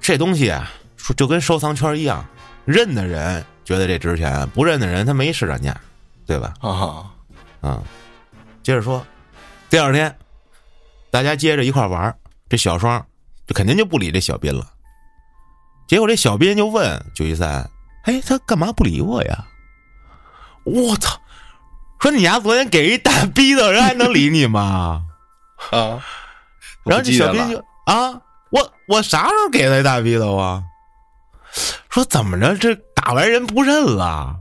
[0.00, 2.24] 这东西啊，说就跟收藏圈一样，
[2.64, 5.76] 认的人觉得这值钱，不认的人他没市场价，
[6.26, 6.54] 对吧？
[6.60, 7.10] 啊，
[7.62, 7.82] 嗯，
[8.62, 9.04] 接着说，
[9.68, 10.16] 第二天，
[11.10, 12.14] 大家接着一块玩
[12.48, 13.04] 这小双
[13.46, 14.66] 就肯定就不理这小斌了。
[15.86, 17.68] 结果这小斌就问九一三
[18.04, 19.46] ：“哎，他干嘛不理我呀？”
[20.64, 21.20] 我操！
[22.00, 25.04] 说你丫昨天给一大逼斗，人还能理你吗？
[25.70, 26.04] 啊，
[26.84, 30.62] 然后这小斌就啊，我我啥时候给他一大逼斗啊？
[31.88, 34.38] 说怎么着，这打完人不认了？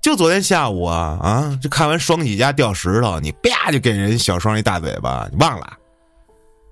[0.00, 5.76] 就昨天下午啊啊，就看完双喜家掉石头，你啪就给人小双一大嘴巴，你忘了？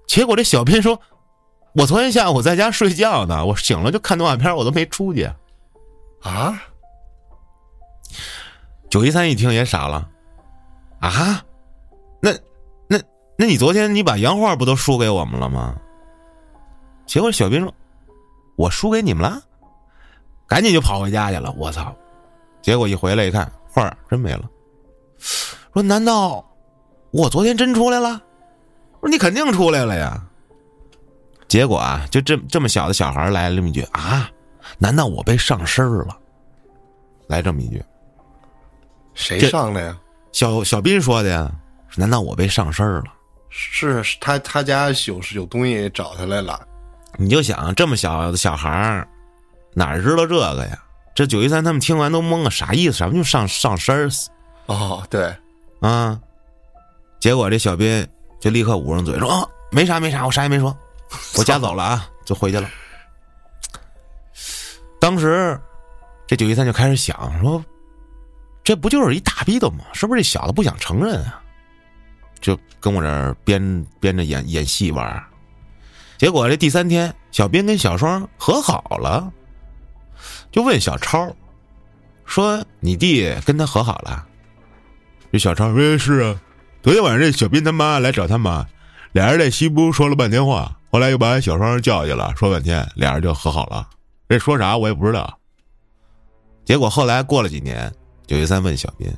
[0.07, 0.99] 结果这小斌说
[1.75, 5.29] ：“我昨天下午在家睡觉呢，我醒了就看动画片，我都没出去。”
[6.23, 6.63] 啊，
[8.89, 10.09] 九一三一听也傻了，
[11.01, 11.45] 啊，
[12.21, 12.31] 那
[12.89, 13.01] 那
[13.37, 15.75] 那你昨天你把洋画不都输给我们了吗？
[17.07, 17.75] 结果小斌说
[18.57, 19.43] ：“我输给你们了。”
[20.47, 21.53] 赶紧就跑回家去了。
[21.57, 21.95] 我操！
[22.63, 24.43] 结果一回来一看，画儿真没了。
[25.73, 26.45] 说难道
[27.11, 28.21] 我昨天真出来了？
[29.01, 30.23] 我说你肯定出来了呀。
[31.49, 34.29] 结果啊，就这这么小的小孩来了这么一句啊，
[34.79, 36.17] 难道我被上身了？
[37.29, 37.85] 来这么一句，
[39.15, 39.97] 谁上的呀？
[40.33, 41.51] 小小斌说的呀。
[41.95, 43.05] 难道我被上身了？
[43.49, 46.61] 是是他他家有有东西找他来了。
[47.17, 49.09] 你就想这么小的小孩儿，
[49.79, 50.79] 哪知道这个呀？
[51.15, 52.95] 这九一三他们听完都懵了，啥意思？
[52.95, 54.31] 什么就上上身儿死
[54.65, 55.31] 哦，对，
[55.81, 56.19] 啊？
[57.21, 58.07] 结果这小斌
[58.41, 60.75] 就立刻捂上嘴说：“啊，没啥没啥，我啥也没说，
[61.37, 62.67] 我家走了啊，就回去了。”
[64.99, 65.61] 当时
[66.27, 67.63] 这九一三就开始想说
[68.65, 69.85] ：“这不就是一大逼斗吗？
[69.93, 71.43] 是不是这小子不想承认啊？”
[72.41, 75.23] 就跟我这儿编编着演演戏玩。
[76.19, 79.33] 结果这第三天，小斌跟小双和好了，
[80.51, 81.35] 就问小超
[82.25, 84.27] 说：“你弟跟他和好了？”
[85.33, 86.41] 这小超说：“是啊，
[86.83, 88.67] 昨天晚上这小斌他妈来找他妈，
[89.13, 93.89] 俩人在西屋说了半天话，后来又把小双叫去了，说半天，俩人就和好了。
[94.29, 95.39] 这说啥我也不知道。
[96.65, 97.93] 结果后来过了几年，
[98.27, 99.09] 九一三问小斌：“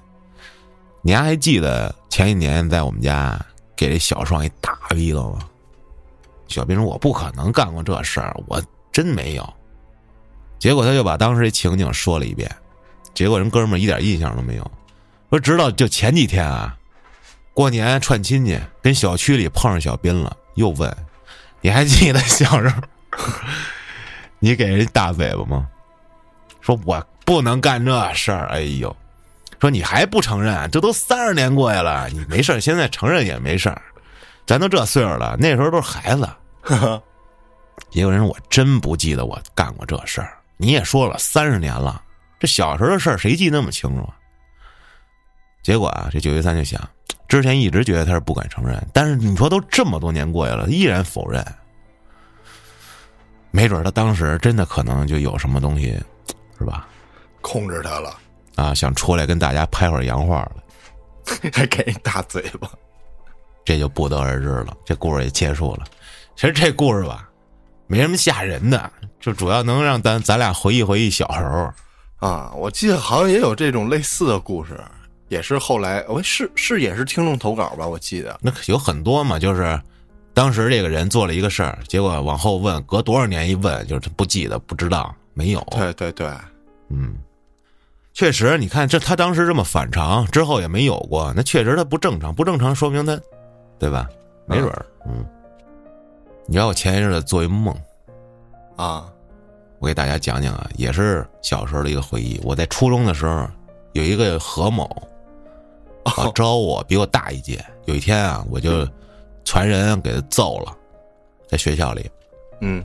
[1.03, 3.40] 你还记得前一年在我们家
[3.75, 5.40] 给这小双一大逼斗吗？”
[6.49, 9.53] 小斌说：“我不可能干过这事儿，我真没有。”
[10.59, 12.51] 结果他就把当时这情景说了一遍，
[13.14, 14.71] 结果人哥们儿一点印象都没有。
[15.31, 16.77] 说直到就前几天啊，
[17.53, 20.94] 过年串亲戚，跟小区里碰上小斌了，又问
[21.61, 22.83] ：“你还记得小时候
[24.40, 25.68] 你给人大嘴巴吗？”
[26.61, 28.97] 说：“我不能干这事儿。”哎呦，
[29.61, 30.71] 说你还不承认？
[30.71, 33.83] 这都三十年过去了，你没事儿现在承认也没事儿。
[34.47, 36.29] 咱都这岁数了，那时候都是孩子。
[37.90, 42.03] 结果人说：“我真不记得我干过这事儿。”你也说了三十年了，
[42.38, 44.14] 这小时候的事儿谁记那么清楚啊？
[45.62, 46.87] 结果啊，这九一三就想，
[47.29, 51.44] 之前一直觉得他是不敢承认，但是你说都这么多年过去了，依然否认，
[53.51, 55.99] 没准他当时真的可能就有什么东西，
[56.59, 56.88] 是吧？
[57.40, 58.18] 控制他了，
[58.57, 60.57] 啊，想出来跟大家拍会儿洋画了，
[61.53, 62.68] 还给一大嘴巴。
[63.64, 64.75] 这就不得而知了。
[64.83, 65.85] 这故事也结束了。
[66.35, 67.27] 其实这故事吧，
[67.88, 71.72] 没什么吓人的，就主要能让咱咱俩回忆回忆小时候。
[72.18, 74.79] 啊，我记得好像也有这种类似的故事，
[75.29, 78.38] 也是后来，我是是也是听众投稿吧，我记得。
[78.42, 79.81] 那有很多嘛，就是
[80.35, 85.66] 当时这个人做了一个事儿，结果往后问，隔多少年一问，就是他不记得，不知道，没有。
[85.70, 86.29] 对对对，
[86.90, 87.14] 嗯，
[88.12, 93.18] 确实，你看这他当时这么反常，之后也没有过，那确实他不正常，不正常说明他，
[93.79, 94.09] 对吧？
[94.46, 95.24] 没准儿，嗯。
[96.50, 97.76] 你知道我前一阵子做一梦，
[98.76, 99.06] 啊，
[99.80, 102.40] 我给大家讲讲啊，也是小时候的一个回忆。
[102.42, 103.46] 我在初中的时候，
[103.92, 104.88] 有一个何某，
[106.16, 107.62] 老招我，比我大一届。
[107.84, 108.88] 有一天啊，我就
[109.44, 110.74] 传人给他揍了，
[111.46, 112.11] 在学校里。
[112.62, 112.82] 嗯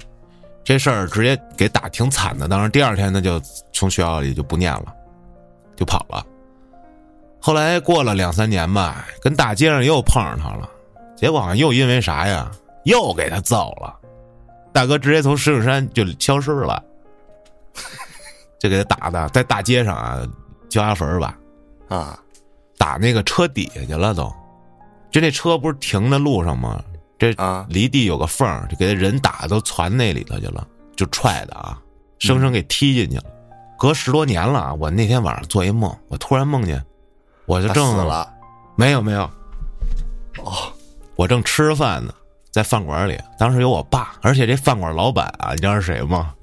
[0.61, 2.49] 这事儿直接给打挺惨的。
[2.49, 4.93] 当然，第二天他就从学校里就不念了，
[5.77, 6.25] 就跑了。
[7.39, 10.69] 后来过了两三年吧，跟大街上又碰上他了，
[11.15, 12.51] 结果好像又因为啥呀，
[12.85, 13.99] 又给他揍了。
[14.71, 16.83] 大哥直接从石景山就消失了，
[18.59, 20.27] 就给他打的在大街上啊，
[20.69, 21.37] 交牙坟儿吧，
[21.89, 22.19] 啊
[22.77, 24.31] 打那个车底下去了都。
[25.11, 26.83] 就那车不是停在路上吗？
[27.19, 31.79] 这啊离地有个缝儿，就给他人打都传那里头去了，就踹的啊，
[32.17, 33.25] 生生给踢进去了。
[33.77, 36.83] 隔十多年了啊，我那天晚上做一梦，我突然梦见，
[37.45, 38.27] 我就正死了
[38.75, 39.21] 没有没有，
[40.43, 40.73] 哦
[41.15, 42.11] 我正吃着饭呢，
[42.53, 46.33] 在饭馆里，当时有我爸，而且这饭馆老板啊，你知道是谁吗？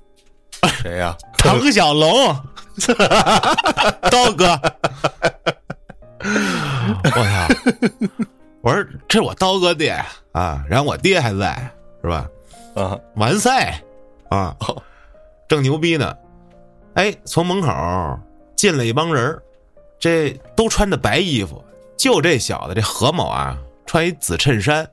[0.82, 1.16] 谁呀？
[1.38, 2.36] 唐小龙，
[4.10, 4.60] 刀哥，
[7.04, 7.48] 我操！
[8.60, 9.90] 我说这是我刀哥爹
[10.32, 11.56] 啊，然后我爹还在，
[12.02, 12.28] 是吧？
[12.74, 13.80] 啊完赛
[14.28, 14.54] 啊，
[15.48, 16.14] 正牛逼呢。
[16.94, 17.72] 哎，从门口
[18.56, 19.40] 进了一帮人
[19.98, 21.64] 这都穿的白衣服，
[21.96, 24.86] 就这小子这何某啊，穿一紫衬衫，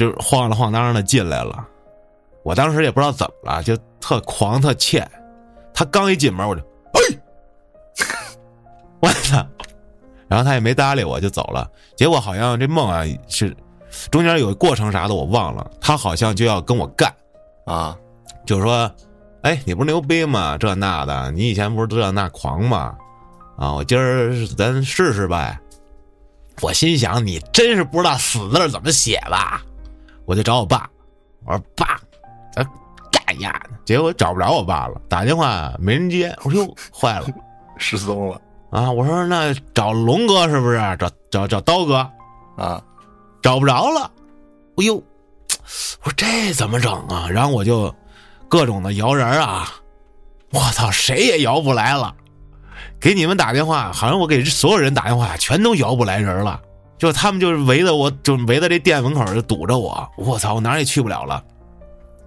[0.00, 1.62] 就晃了晃荡的进来了。
[2.42, 5.06] 我当时也不知道怎么了，就特狂特欠。
[5.74, 7.00] 他刚一进门，我就哎，
[9.02, 9.46] 我操！
[10.26, 11.70] 然后他也没搭理我，就走了。
[11.96, 13.54] 结果好像这梦啊是
[14.10, 15.70] 中间有过程啥的，我忘了。
[15.82, 17.14] 他好像就要跟我干，
[17.66, 17.94] 啊
[18.46, 18.90] 就是说，
[19.42, 20.56] 哎，你不是牛逼吗？
[20.56, 22.96] 这那的，你以前不是这那狂吗？
[23.58, 25.60] 啊，我今儿咱试试呗。
[26.62, 29.62] 我心想，你真是不知道死字怎么写吧？
[30.30, 30.88] 我就找我爸，
[31.44, 32.00] 我说爸，
[32.52, 32.64] 咱
[33.10, 33.52] 干呀！
[33.84, 36.32] 结果找不着我爸了，打电话没人接。
[36.44, 37.26] 我说哟，坏了
[37.78, 38.40] 失踪了
[38.70, 38.88] 啊！
[38.88, 40.78] 我说那找龙哥是不是？
[41.00, 42.08] 找找找刀哥，
[42.56, 42.80] 啊
[43.42, 44.08] 找不着了。
[44.76, 45.02] 哎呦，我
[46.04, 47.26] 说这怎么整啊？
[47.28, 47.92] 然后我就
[48.48, 49.68] 各种的摇人啊，
[50.52, 52.14] 我操，谁也摇不来了。
[53.00, 56.60] 给你们打电话，好像我给所有人打电话，全都摇不来人了。
[57.00, 60.06] 就他们就是围着我，就围在这店门口就堵着我。
[60.18, 61.42] 我操，我哪儿也去不了了。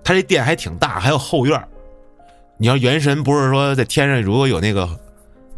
[0.03, 1.67] 他这店还挺大，还有后院儿
[2.57, 4.89] 你要元神不是说在天上如果有那个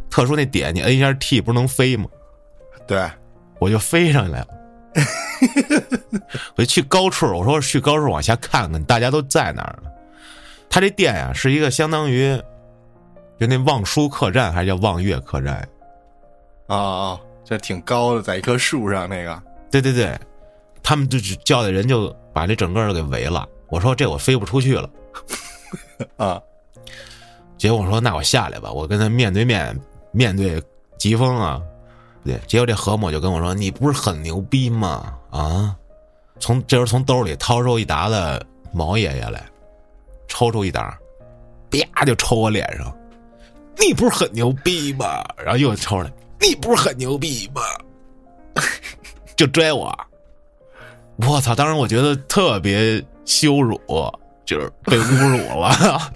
[0.09, 2.07] 特殊那点，你摁一下 T 不是能飞吗？
[2.85, 3.09] 对
[3.57, 4.47] 我就飞上来了。
[6.57, 9.89] 我就去高处，我说去高处往下看看，大家都在哪儿呢？
[10.69, 12.37] 他这店呀、是一个相当于
[13.39, 15.65] 就那望舒客栈，还是叫望月客栈？
[16.67, 20.19] 啊啊，这挺高的，在一棵树上那个对对对，
[20.83, 23.47] 他们就只叫的人就把这整个都给围了。
[23.69, 24.89] 我说这我飞不出去了，
[26.17, 26.41] 啊
[27.57, 29.79] 结果我说那我下来吧，我跟他面对面
[30.11, 30.61] 面对
[30.97, 31.61] 疾风啊，
[32.23, 35.13] 对，结果这何某就跟我说：“你不是很牛逼吗？
[35.29, 35.75] 啊！”
[36.37, 39.41] 从这时候从兜里掏出一沓子毛爷爷来，
[40.27, 40.97] 抽出一沓，
[41.69, 42.93] 啪就抽我脸上。
[43.77, 45.23] 你不是很牛逼吗？
[45.37, 46.11] 然后又抽出来，
[46.47, 47.61] 你不是很牛逼吗？
[49.35, 49.93] 就拽我，
[51.17, 51.55] 我操！
[51.55, 53.79] 当时我觉得特别羞辱，
[54.45, 56.13] 就是被侮辱了。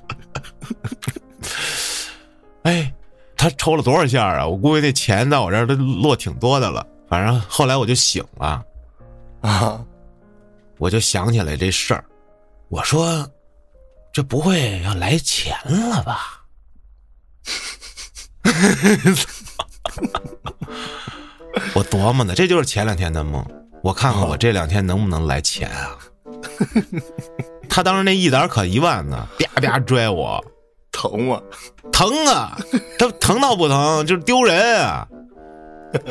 [2.64, 2.94] 哎，
[3.36, 4.48] 他抽了多少下啊？
[4.48, 6.86] 我估计那钱在我这儿都落挺多的了。
[7.10, 8.64] 反正后来我就醒了，
[9.42, 9.84] 啊
[10.78, 12.06] 我就想起来这事儿，
[12.70, 13.28] 我说
[14.14, 16.46] 这不会要来钱了吧？
[21.76, 23.46] 我琢磨呢，这就是前两天的梦。
[23.82, 25.98] 我看看我这两天能不能来钱啊？
[27.70, 30.44] 他当时那一沓可一万呢，啪啪拽我，
[30.92, 31.42] 疼吗？
[31.92, 32.58] 疼啊！
[32.98, 35.08] 他疼到不疼，就是丢人啊！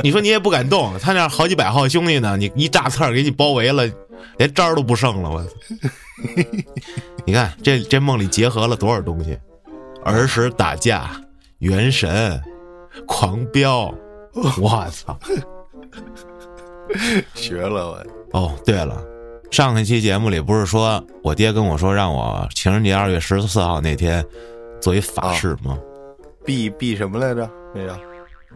[0.02, 3.88] 你说你也不敢动，他那好几百号兄弟呢，你一炸刺儿给你包围了，
[4.38, 5.50] 连招都不剩了，我操！
[7.24, 9.38] 你看这这梦里结合了多少东西？
[10.04, 11.10] 儿时打架、
[11.58, 12.40] 元神、
[13.06, 13.92] 狂飙，
[14.60, 15.18] 我操！
[17.34, 19.02] 学了我哦，对了，
[19.50, 24.24] 上一期节目里不是说我爹跟我说让我情人节二月十四号那天
[24.80, 25.78] 做一法事吗？
[26.44, 27.48] 避避什么来着？
[27.74, 27.98] 那个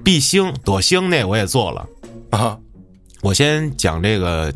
[0.02, 1.86] 避星躲星那我也做了。
[2.30, 2.58] 啊
[3.20, 4.52] 我先讲这个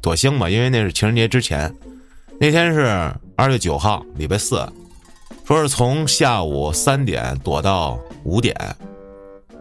[0.00, 1.72] 躲星吧，因为那是情人节之前，
[2.40, 4.68] 那天是二月九号，礼拜四，
[5.46, 8.54] 说是从下午三点躲到五点。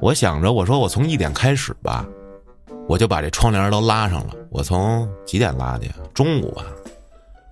[0.01, 2.05] 我想着，我说我从一点开始吧，
[2.87, 4.33] 我就把这窗帘都拉上了。
[4.49, 5.93] 我从几点拉的呀？
[6.11, 6.65] 中午吧，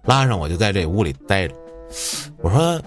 [0.03, 1.53] 拉上我就在这屋里待着。
[2.41, 2.81] 我说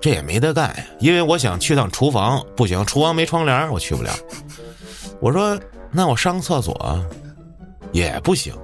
[0.00, 4.12] 这也没得干呀，因为我想去趟厨房，不行，厨房没窗帘，我去不了。
[5.20, 5.58] 我说
[5.90, 7.04] 那我上厕所
[7.90, 8.54] 也不行，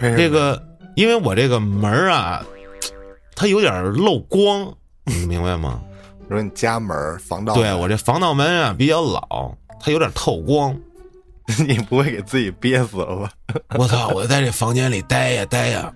[0.00, 0.60] 这个
[0.96, 2.42] 因为我这个门啊，
[3.36, 4.72] 它有点漏光，
[5.04, 5.82] 你明白吗？
[6.32, 10.76] 说你家门儿防盗，对我这防盗门啊比较老，它有点透光。
[11.66, 13.30] 你不会给自己憋死了吧？
[13.76, 14.08] 我操！
[14.10, 15.92] 我在这房间里待呀待呀，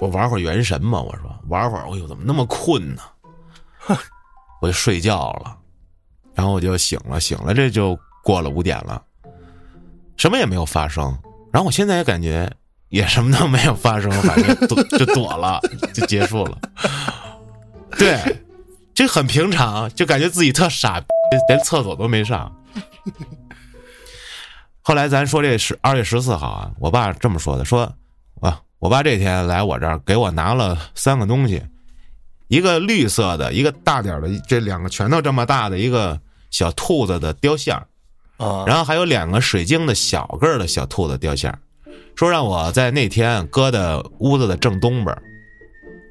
[0.00, 1.00] 我玩会儿原神嘛。
[1.00, 3.02] 我说玩会儿，哎呦，怎么那么困呢？
[4.62, 5.54] 我就睡觉了，
[6.34, 9.00] 然后我就醒了，醒了，这就过了五点了，
[10.16, 11.16] 什么也没有发生。
[11.52, 12.50] 然后我现在也感觉
[12.88, 15.60] 也什么都没有发生，反正躲就躲了，
[15.92, 16.58] 就结束了。
[17.98, 18.18] 对，
[18.96, 21.04] 就很平常，就感觉自己特傻，
[21.48, 22.50] 连厕所都没上。
[24.80, 27.92] 后来咱说这是二月十四号啊，我爸这么说的，说
[28.40, 31.62] 啊，我爸这天来我这儿给我拿了三个东西，
[32.48, 36.18] 一个绿色的，一个大点的，这两个拳头这么大的一个
[36.50, 37.76] 小兔子的雕像，
[38.38, 41.58] 啊，然后还有两个水晶的小个儿的小兔子雕像，
[42.14, 45.14] 说让我在那天搁的屋子的正东边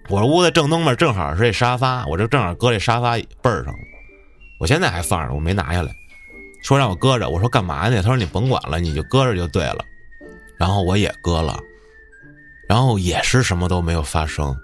[0.07, 3.73] 我屋子正东边正好是这沙发，我这正好搁这沙发背儿上
[4.59, 5.91] 我现在还放着，我没拿下来。
[6.63, 8.01] 说让我搁着，我说干嘛呢？
[8.01, 9.83] 他说你甭管了，你就搁着就对了。
[10.57, 11.59] 然后我也搁了，
[12.67, 14.55] 然后也是什么都没有发生。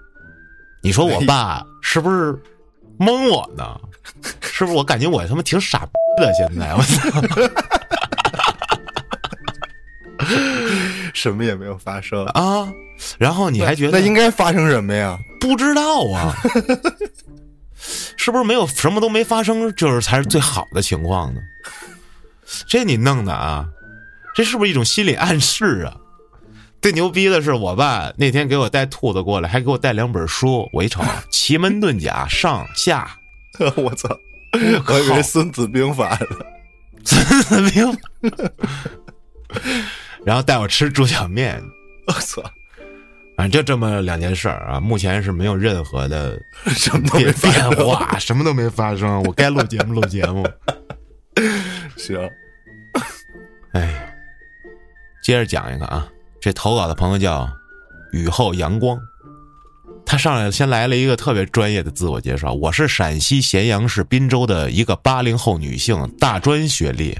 [0.82, 2.36] 你说我爸是不是
[2.98, 3.78] 蒙我呢？
[4.40, 6.32] 是不是我感觉我他妈挺傻逼的？
[6.34, 7.10] 现在我操
[11.14, 12.24] 什么也没有发生。
[12.26, 12.68] 啊！
[13.18, 15.18] 然后你还觉得那应该发生什么呀？
[15.42, 16.34] 不知道啊？
[18.16, 21.40] 是不是没有什么都没发生，就是才是最好的情况呢？
[22.68, 23.66] 这你弄的啊？
[24.34, 25.96] 这是不是一种心理暗示啊？
[26.80, 30.68] 最牛逼的是，我爸那天给我带兔子过来，还给我带两本书。
[30.72, 33.16] 我一瞅，《奇门遁甲》上下，
[33.76, 34.08] 我操！
[34.52, 36.44] 我以为《孙子兵法》呢。
[37.04, 37.98] 孙子兵，
[40.24, 41.60] 然后带我吃猪脚面。
[42.06, 42.42] 我操！
[43.42, 46.40] 反正就这么两件事儿啊，目前是没有任何的
[46.76, 49.20] 什么都没变发生变化，什么都没发生。
[49.24, 50.48] 我该录节目录节目。
[51.98, 52.16] 行，
[53.72, 54.14] 哎呀，
[55.24, 56.06] 接着讲一个啊，
[56.40, 57.50] 这投稿的朋友叫
[58.12, 58.96] 雨后阳光，
[60.06, 67.10] 他上来先来了一个特别专业的自我介绍，我是陕西咸阳市滨州的一个八零后女性，大专学历，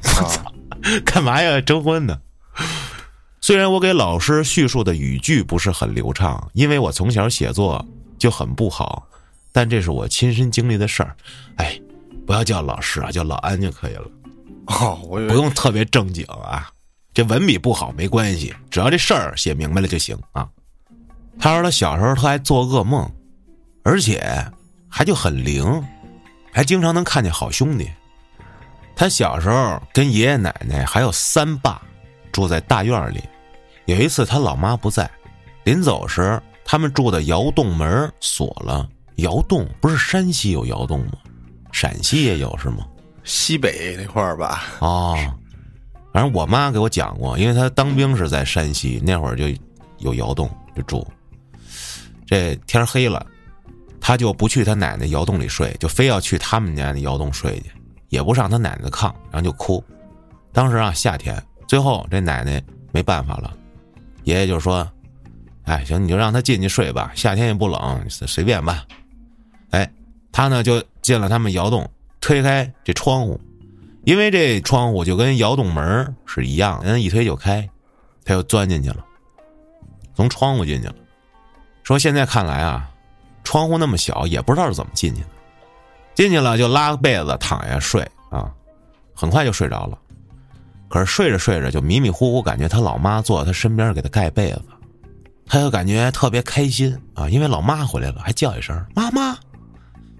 [0.00, 0.24] 啊，
[1.04, 1.60] 干嘛要？
[1.60, 2.18] 征婚呢？
[3.40, 7.84] 虽然我给老师叙述的语句不是很流畅，因为我从小写作
[8.18, 9.06] 就很不好，
[9.52, 11.16] 但这是我亲身经历的事儿。
[11.56, 11.78] 哎，
[12.26, 14.10] 不要叫老师啊，叫老安就可以了。
[14.66, 16.68] 哦，我不用特别正经啊，
[17.14, 20.48] 这文笔不好没关系，只要这事儿写明白了就行啊。
[21.38, 23.08] 他说他小时候他还做噩梦，
[23.84, 24.44] 而且
[24.88, 25.64] 还就很灵，
[26.50, 27.88] 还经常能看见好兄弟。
[28.96, 31.80] 他小时候跟爷爷奶奶还有三爸
[32.32, 33.22] 住在大院里，
[33.86, 35.10] 有一次他老妈不在，
[35.64, 38.88] 临走时他们住的窑洞门锁了。
[39.16, 41.12] 窑洞不是山西有窑洞吗？
[41.72, 42.86] 陕西也有是吗？
[43.24, 45.16] 西北那块儿吧，哦，
[46.12, 49.44] 反正我妈给我讲过，因为她当兵是在山西，那会儿就
[49.98, 51.06] 有窑洞就住。
[52.26, 53.24] 这天黑了，
[54.00, 57.70] 他就不去他奶奶窑洞里睡，就非要去他们家那窑洞睡去，
[58.08, 59.82] 也不上他奶奶的炕，然后就哭。
[60.52, 63.52] 当时啊，夏天，最后这奶奶没办法了，
[64.24, 64.88] 爷爷就说
[65.64, 68.84] ：“哎，行，你就让他进去睡吧，夏天也不冷，随便吧。”
[69.70, 69.90] 哎，
[70.30, 71.88] 他呢就进了他们窑洞，
[72.20, 73.40] 推开这窗户，
[74.04, 77.68] 因为这窗户就跟窑洞门是一样，人一推就开，
[78.24, 79.04] 他就钻进去了，
[80.14, 80.94] 从窗户进去了。
[81.82, 82.88] 说现在看来啊，
[83.42, 85.28] 窗户那么小，也不知道是怎么进去的。
[86.14, 88.00] 进去了就拉个被子躺下睡
[88.30, 88.50] 啊，
[89.14, 89.98] 很快就睡着了。
[90.88, 94.62] 可是睡着睡着就迷迷糊糊，感觉他老妈坐在他身边给他盖被子，
[95.46, 99.36] 他就感觉特别开心啊，因为老妈回来了，还叫一声妈妈。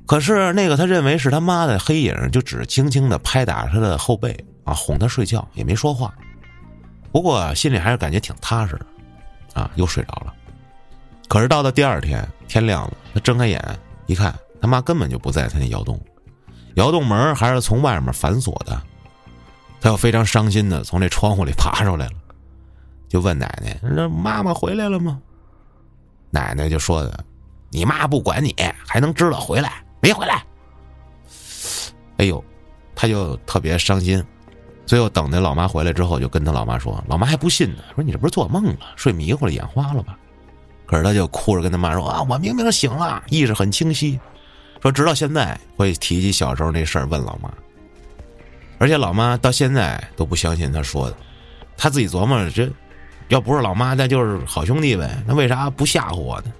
[0.06, 6.12] 可是那个他认为是他妈的黑影，就只轻轻的拍打他的后背啊，哄他睡觉，也没说话。
[7.12, 8.86] 不过心里还是感觉挺踏实的，
[9.60, 10.32] 啊，又睡着了。
[11.28, 13.60] 可是到了第二天天亮了，他睁开眼
[14.06, 16.00] 一看，他妈根本就不在他那窑洞，
[16.74, 18.80] 窑洞门还是从外面反锁的。
[19.86, 22.12] 他又非常伤心的从这窗户里爬出来了，
[23.08, 25.20] 就问奶奶：“那妈妈回来了吗？”
[26.28, 27.24] 奶奶就说的
[27.70, 28.52] ：“你妈不管你，
[28.84, 29.84] 还能知道回来？
[30.00, 30.44] 没回来。”
[32.18, 32.42] 哎呦，
[32.96, 34.20] 他就特别伤心。
[34.86, 40.18] 最后等那老妈回来之后，就跟他老妈说：“老妈还不信呢，说你这不是做梦了，睡迷糊了，眼花了吧？”
[40.84, 44.18] 可是他就哭着跟他妈说：“啊，我明明醒了，意识很清晰。”
[44.82, 47.48] 说直到现在会提起小时候那事儿问老妈。
[48.78, 51.16] 而且老妈到现在都不相信他说的，
[51.76, 52.70] 他自己琢磨这
[53.28, 56.52] 要不是老妈，那就是好兄弟呗，那为啥不吓唬我呢？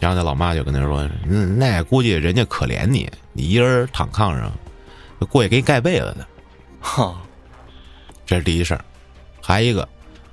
[0.00, 4.52] 然后他老妈就跟他说：“嗯，那估计人家可怜你，你一人躺炕上，
[5.30, 6.26] 过去给你盖被子的。”
[6.80, 7.16] 哈，
[8.26, 8.84] 这是第一事儿。
[9.40, 9.88] 还一个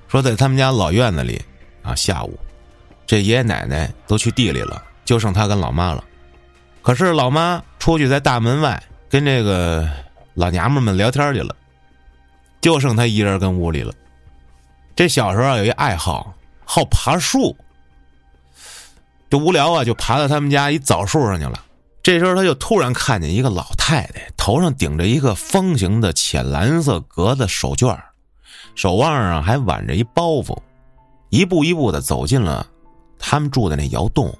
[0.07, 1.39] 说，在他们家老院子里
[1.83, 2.39] 啊，下午
[3.05, 6.03] 这爷爷奶奶都去地里了，就剩他跟老妈了。
[6.81, 9.87] 可是老妈出去在大门外跟这个
[10.39, 11.53] 老娘们们聊天去了，
[12.61, 13.93] 就剩他一人跟屋里了。
[14.95, 16.33] 这小时候有一爱好，
[16.63, 17.53] 好爬树。
[19.29, 21.61] 就无聊啊，就爬到他们家一枣树上去了。
[22.01, 27.99] 这时候他就突然看见一个老太太，头上顶着一个方形的浅蓝色格子手绢
[28.75, 30.57] 手腕上还挽着一包袱，
[31.31, 32.65] 一步一步的走进了
[33.19, 34.33] 他们住的那窑洞。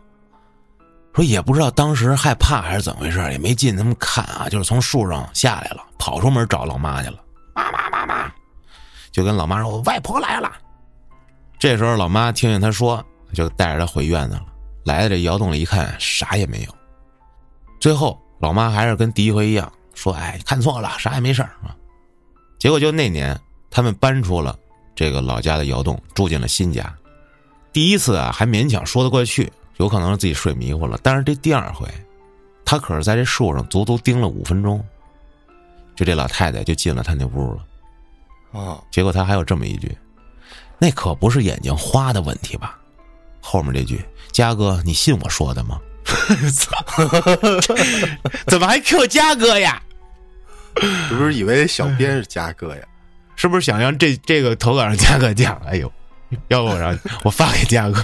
[1.14, 7.20] 说也不知道当时害怕还是怎么回事，也没进他们看啊，就是从树上下来了，跑出门找老妈去了。
[7.56, 8.32] 妈妈妈妈，
[9.12, 10.52] 就跟老妈说：“我外婆来了。”
[11.60, 13.04] 这时候老妈听见他说，
[13.34, 14.46] 就带着他回院子了。
[14.86, 16.76] 来到这窑洞里一看，啥也没有。
[17.82, 21.76] 最后，老妈还是跟第一回一样说：“哎，看错了，啥也没事啊。”
[22.60, 23.38] 结果就那年，
[23.70, 24.58] 他们搬出了
[24.96, 26.96] 这个老家的窑洞，住进了新家。
[27.74, 31.00] 第一次啊，还勉强说得过去，有可能是自己睡迷糊了。
[31.02, 31.88] 但是这第二回，
[32.64, 34.84] 他可是在这树上足足盯了五分钟，
[35.96, 37.66] 就这老太太就进了他那屋了。
[38.52, 39.96] 啊，结果他还有这么一句
[40.78, 42.78] ：“那可不是眼睛花的问题吧？”
[43.42, 44.04] 后面这句
[44.34, 45.80] ：“嘉哥，你信我说的吗？”
[48.48, 49.82] 怎么还 Q 嘉哥呀？
[51.08, 52.84] 是不是以为小编是嘉哥呀？
[53.36, 55.56] 是不是想让这这个投稿让嘉哥讲？
[55.66, 55.92] 哎呦，
[56.50, 58.04] 要不我让我发给嘉哥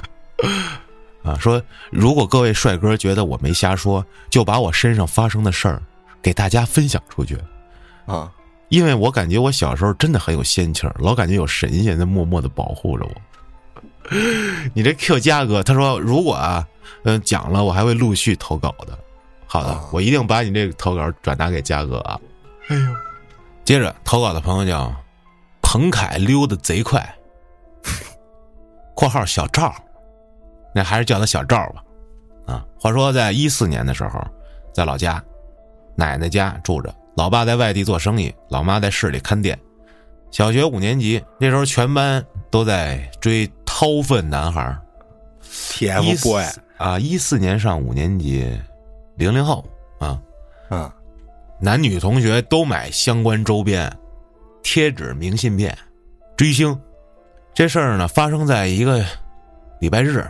[1.25, 1.61] 啊，说
[1.91, 5.81] 如果各位帅哥觉得我没瞎说，就把我身上发生的事儿
[6.21, 7.37] 给大家分享出去
[8.05, 8.31] 啊，
[8.69, 13.11] 因为我感觉我小时候真的很有仙气儿，老感觉有神仙在默默的保护着我。
[14.75, 16.67] 你这 Q 嘉哥，他说如果啊，
[17.05, 18.97] 嗯，讲了我还会陆续投稿的。
[19.47, 22.19] 好的，我一定把你这个投稿转达给嘉哥啊。
[22.67, 22.95] 哎呦，
[23.63, 24.93] 接着投稿的朋友叫
[25.61, 27.15] 彭凯溜的贼快
[28.93, 29.73] （括号小赵），
[30.75, 31.83] 那还是叫他小赵吧。
[32.45, 34.21] 啊，话说在一四年的时候，
[34.73, 35.23] 在老家
[35.95, 39.57] 奶奶家住着，老爸在外地做生意，老妈在市里看店。
[40.29, 43.49] 小学五年级那时候，全班都在追。
[43.77, 44.73] 掏粪男孩
[45.43, 48.57] ，TFBOY 啊，一四年上五年级，
[49.17, 49.65] 零零后
[49.99, 50.17] 啊，
[50.69, 50.89] 嗯，
[51.59, 53.91] 男女同学都买相关周边，
[54.63, 55.77] 贴纸、明信片，
[56.37, 56.79] 追星。
[57.53, 59.03] 这事儿呢，发生在一个
[59.81, 60.25] 礼拜日，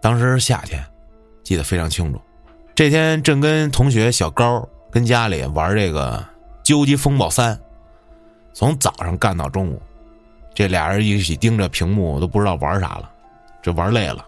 [0.00, 0.84] 当时是夏天，
[1.42, 2.20] 记得非常清楚。
[2.74, 6.16] 这天正跟同学小高跟家里玩这个
[6.62, 7.56] 《究极风暴三》，
[8.52, 9.82] 从早上干到中午。
[10.54, 13.10] 这俩人一起盯着屏幕，都不知道玩啥了，
[13.62, 14.24] 这玩累了，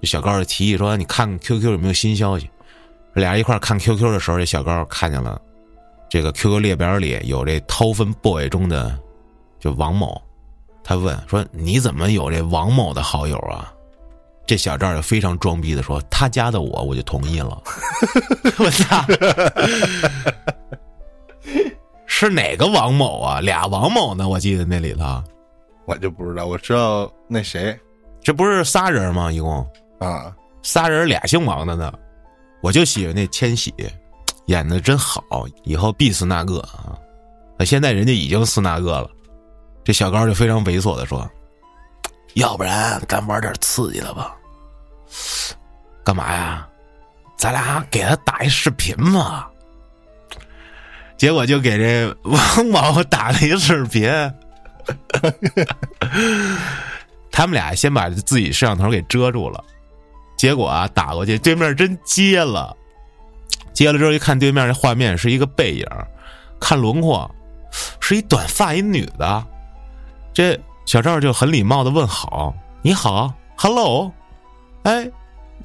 [0.00, 2.48] 这小高就提议说：“你看 QQ 有没有新消息？”
[3.14, 5.40] 俩人一块看 QQ 的时候，这小高看见了，
[6.08, 8.98] 这个 QQ 列表里有这掏粪 boy 中的
[9.60, 10.22] 就王某，
[10.82, 13.70] 他问说：“你怎么有这王某的好友啊？”
[14.46, 17.62] 这小赵就非常装逼的说：“他加的我，我就同意了。
[18.58, 19.04] ”我操！
[22.06, 23.40] 是哪个王某啊？
[23.40, 24.28] 俩王某呢？
[24.28, 25.22] 我记得那里头。
[25.86, 27.78] 我就不知道，我知道那谁，
[28.22, 29.32] 这不是仨人吗？
[29.32, 29.66] 一共
[29.98, 31.92] 啊，仨人俩姓王的呢。
[32.62, 33.74] 我就喜欢那千玺，
[34.46, 35.22] 演的真好，
[35.64, 36.96] 以后必是那个啊。
[37.58, 39.10] 那现在人家已经是那个了。
[39.82, 41.30] 这小高就非常猥琐的说
[42.34, 44.34] ：“要不然咱玩点刺激的吧？
[46.04, 46.68] 干嘛呀？
[47.36, 49.46] 咱俩给他打一视频嘛。”
[51.16, 54.10] 结果就给这王某打了一视频。
[57.30, 59.64] 他们俩先把自己摄像头给遮住了，
[60.36, 62.76] 结果啊，打过去对面真接了，
[63.72, 65.86] 接了之后一看对面那画面是一个背影，
[66.60, 67.32] 看轮廓
[67.98, 69.42] 是一短发一女的，
[70.34, 74.12] 这小赵就很礼貌的问好，你好，hello，
[74.82, 75.10] 哎，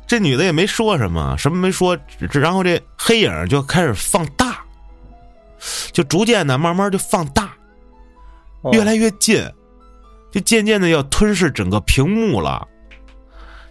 [0.08, 1.98] 这女的也没说什么，什么没说，
[2.32, 4.64] 然后这黑影就开始放大，
[5.92, 7.50] 就逐渐的慢慢就放大。
[8.72, 9.46] 越来越近，
[10.32, 12.68] 就渐渐的要吞噬整个屏幕了。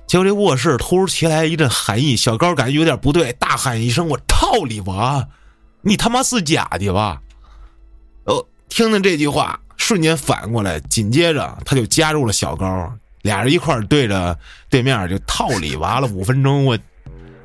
[0.07, 5.26] 结果这卧室突如其来一阵寒意，小高感觉有点不对，大喊一声：“我操你妈！
[5.82, 7.20] 你他妈是假的吧？”
[8.24, 16.66] 哦，听听这句话，瞬间反过来，紧接着他就加入了小高，俩人一块对着对面就套里娃了五分钟。
[16.66, 16.79] 我，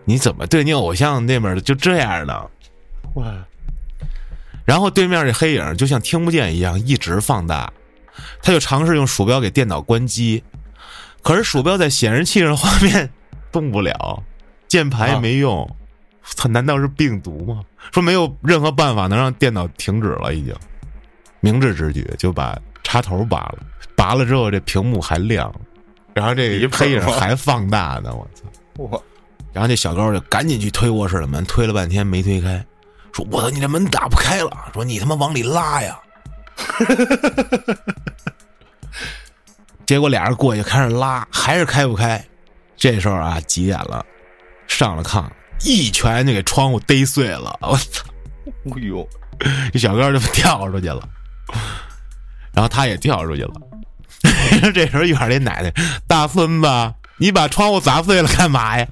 [0.03, 2.45] 你怎么对你偶像那边就这样呢？
[3.15, 3.33] 哇！
[4.65, 7.71] 然后对面这黑影就像听不见一样，一直放大。
[8.41, 10.43] 他就尝试用鼠标给电脑关机，
[11.21, 13.09] 可是鼠标在显示器上画面
[13.51, 14.23] 动不了，
[14.67, 15.69] 键盘也没用。
[16.37, 17.61] 他难道是病毒吗？
[17.91, 20.55] 说没有任何办法能让电脑停止了，已经
[21.43, 23.57] 明智之举就把插头拔了，
[23.97, 25.53] 拔了之后这屏幕还亮，
[26.13, 28.43] 然后这黑影还放大呢，我操！
[28.77, 29.03] 我
[29.51, 32.65] 然后这小高就赶紧去推卧室的门，推了半天没推开，
[33.11, 35.99] 说：“我操，你这门打不开了！”说：“你他妈往里拉呀！”
[39.85, 42.25] 结果俩人过去开始拉，还是开不开。
[42.77, 44.05] 这时候啊，急眼了，
[44.65, 45.25] 上了炕，
[45.65, 47.59] 一拳就给窗户逮碎了。
[47.61, 48.05] 我操！
[48.45, 49.05] 哎呦，
[49.73, 51.05] 这小高就跳出去了，
[52.53, 53.53] 然后他也跳出去了。
[54.73, 55.71] 这时候院里奶奶
[56.07, 58.87] ：“大孙子，你把窗户砸碎了干嘛呀？”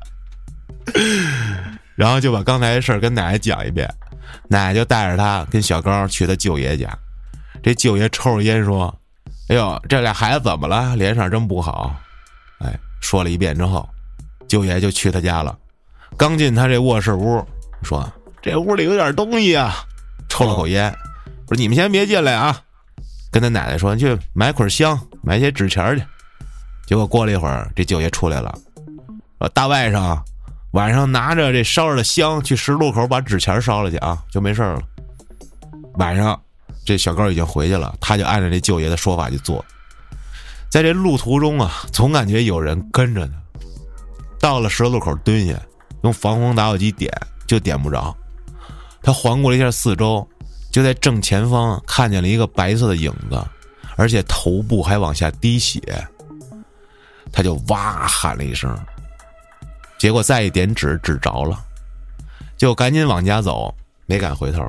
[1.96, 3.88] 然后就把刚才的事儿跟奶奶讲一遍，
[4.50, 6.90] 奶奶就带着他跟小高去他舅爷家。
[7.64, 8.94] 这舅爷抽着烟说
[9.50, 10.96] ：“哎呦，这俩孩子怎么了？
[10.96, 11.96] 脸色真不好。”
[12.60, 13.88] 哎，说了一遍之后，
[14.48, 15.56] 舅爷就去他家了。
[16.18, 17.46] 刚进他这卧室屋，
[17.84, 19.76] 说：“这屋里有点东西啊。”
[20.28, 20.94] 抽了口烟，
[21.52, 22.62] 说：“你们先别进来啊。”
[23.30, 26.06] 跟他奶奶说：“去买捆香，买些纸钱去。”
[26.88, 28.58] 结果过了一会儿，这舅爷出来了，
[29.40, 30.18] 说：“大外甥，
[30.72, 34.82] 晚上拿着这烧着的香去十字路口把纸钱烧了去啊，就没事了。”
[36.00, 36.40] 晚上。
[36.84, 39.64] 这小高已经回去了，他就按照这舅爷的说法去做。
[40.68, 43.34] 在这路途中啊，总感觉有人跟着他。
[44.40, 45.54] 到了十字路口蹲下，
[46.02, 47.12] 用防风打火机点，
[47.46, 48.18] 就点不着。
[49.04, 50.28] 他环顾了一下四周，
[50.72, 53.44] 就在正前方看见了一个白色的影子，
[53.98, 55.82] 而且头部还往下滴血。
[57.32, 58.78] 他就哇喊了一声，
[59.98, 61.58] 结果再一点指指着了，
[62.58, 63.74] 就赶紧往家走，
[64.06, 64.62] 没敢回头。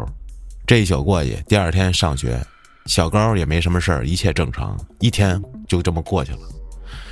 [0.67, 2.41] 这一宿过去，第二天上学，
[2.87, 6.39] 小高也没什么事儿，一切正常，一天就这么过去了，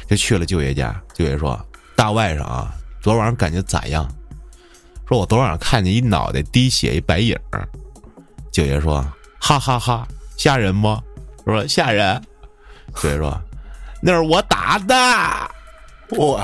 [0.08, 1.00] 就去了舅爷家。
[1.12, 1.60] 舅爷说
[1.96, 4.08] ：“大外甥啊，昨晚上感觉咋样？”
[5.08, 7.68] 说：“我昨晚上看见一脑袋滴血，一白影儿。”
[8.50, 9.04] 舅爷说
[9.40, 11.00] ：“哈哈哈，吓人不？”
[11.46, 12.20] 说：“吓人。”
[13.00, 13.40] 九爷说
[14.02, 14.94] ：“那是我打的。”
[16.10, 16.40] 我，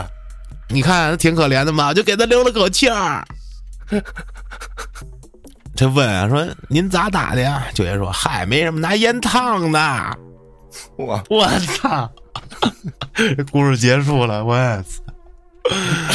[0.68, 3.26] 你看挺可怜的嘛，就给他留了口气儿。
[5.76, 7.66] 他问啊，说您咋打的呀？
[7.74, 10.18] 九爷说：“嗨，没什么，拿烟烫的。”
[10.96, 12.10] 我我操！
[13.50, 15.02] 故事结束了，我操！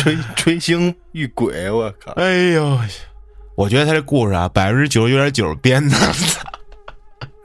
[0.03, 2.11] 追追星遇鬼，我靠！
[2.13, 2.79] 哎呦，
[3.62, 5.95] 我觉得他这故事啊，百分之九十九点九编的。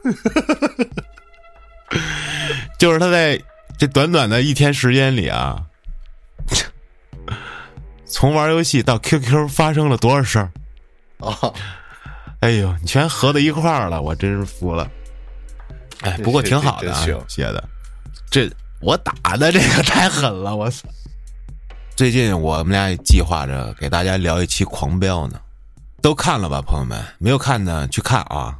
[2.78, 3.38] 就是他在
[3.76, 5.62] 这短短的一天时间里啊，
[8.06, 10.50] 从玩游戏到 QQ 发生了多少事儿
[11.18, 11.52] 啊！
[12.40, 14.90] 哎呦，你全合到一块儿了，我真是服了。
[16.00, 17.62] 哎，不过挺好的啊，写的。
[18.30, 18.50] 这
[18.80, 20.88] 我打的这个太狠了，我操！
[21.94, 25.38] 最近我们俩也计划着给大家聊一期《狂飙》呢，
[26.02, 27.02] 都看了吧，朋友们？
[27.18, 28.58] 没有看的去看啊！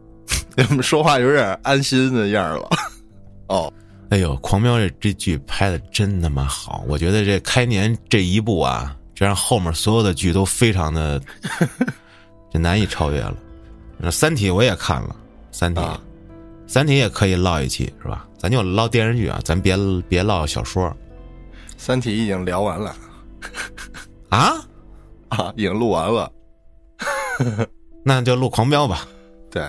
[0.56, 2.68] 你们说话有点安心的样了。
[3.48, 3.72] 哦，
[4.10, 6.84] 哎呦，《狂飙》这这剧拍的真他妈好！
[6.86, 11.20] 我觉得这开年这一部啊，这让后面所有的剧都非常的。
[12.52, 13.34] 这难以超越了。
[13.96, 15.08] 那《三体》我也看了，
[15.56, 15.80] 《三体》，
[16.66, 18.26] 《三体》也可以唠一期，是吧？
[18.38, 19.74] 咱就唠电视剧啊，咱别
[20.08, 20.86] 别唠小说。
[21.78, 22.94] 《三体》已经聊完了，
[24.28, 24.54] 啊
[25.28, 26.30] 啊，已经录完了，
[28.04, 29.06] 那就录《狂飙》吧。
[29.50, 29.64] 对，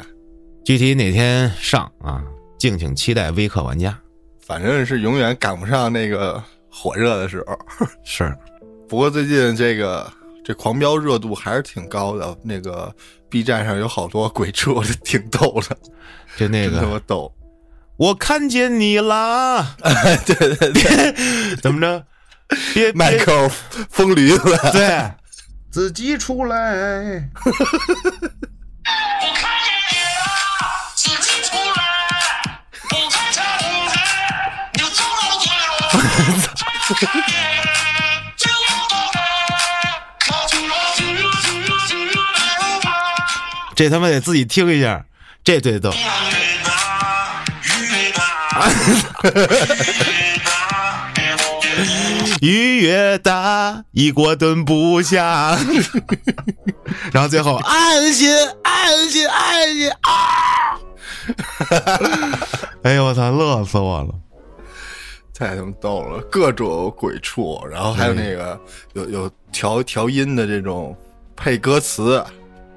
[0.66, 2.24] 具体哪天上啊？
[2.58, 3.98] 敬请期待微客玩家。
[4.46, 7.58] 反正是永远赶不上那个火热的时候。
[8.04, 8.36] 是，
[8.88, 10.12] 不过最近这个。
[10.46, 12.94] 这狂飙热度还是挺高的，那个
[13.30, 15.78] B 站上有好多鬼畜，挺逗的，
[16.36, 17.34] 就那个那么逗。
[17.96, 19.74] 我看见你啦！
[20.26, 22.06] 对对对，怎么着？
[22.74, 23.48] 别迈克
[23.90, 25.10] 风驴子，对，
[25.74, 26.56] 自己出来。
[26.56, 27.52] 我
[29.34, 30.22] 看见你了，
[30.94, 31.82] 自己出来，
[32.90, 33.42] 不看见
[33.74, 33.90] 你
[34.78, 35.74] 就走到最后。
[43.76, 45.04] 这他妈得自己听一下，
[45.44, 45.92] 这对逗。
[52.44, 55.58] 雨越大，一锅炖不下。
[57.14, 58.30] 然后最后安心，
[58.62, 60.78] 安心，安心啊！
[62.84, 64.10] 哎呦我操，乐死我了！
[65.34, 68.60] 太他妈逗了，各种鬼畜，然后还有那个
[68.92, 70.94] 有有调调音的这种
[71.38, 72.22] 配歌词。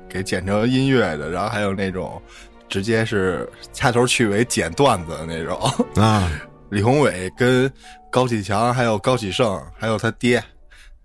[0.08, 2.22] 给剪成音乐的，然后还有那种
[2.68, 5.60] 直接是掐头去尾剪段子的那种。
[5.96, 6.30] 啊，
[6.70, 7.70] 李宏伟跟
[8.10, 10.42] 高启强还有高启盛还有他爹，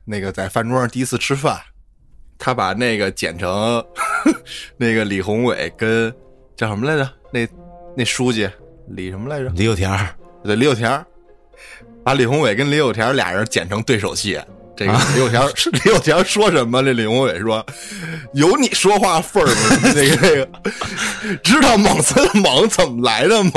[0.06, 1.60] 那个在饭桌上第一次吃饭，
[2.38, 3.84] 他把那个剪成
[4.78, 6.14] 那个李宏伟跟
[6.56, 7.10] 叫什么来着？
[7.32, 7.48] 那
[7.96, 8.50] 那书记
[8.88, 9.50] 李什么来着？
[9.56, 11.06] 李有田儿对，李有田，
[12.04, 14.40] 把李宏伟跟李有田俩人剪成对手戏。
[14.76, 15.42] 这个李有田
[15.74, 16.82] 李有田说什么？
[16.82, 17.64] 这李宏伟说
[18.34, 19.54] ：“有你说话份儿吗？
[19.94, 23.52] 那个那个，知道猛森的猛怎么来的吗？”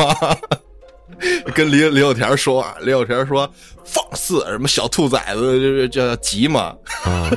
[1.55, 3.49] 跟李李有田说话，李有田说
[3.85, 4.45] ：“放肆！
[4.47, 7.31] 什么小兔崽子，这这叫急嘛？”啊，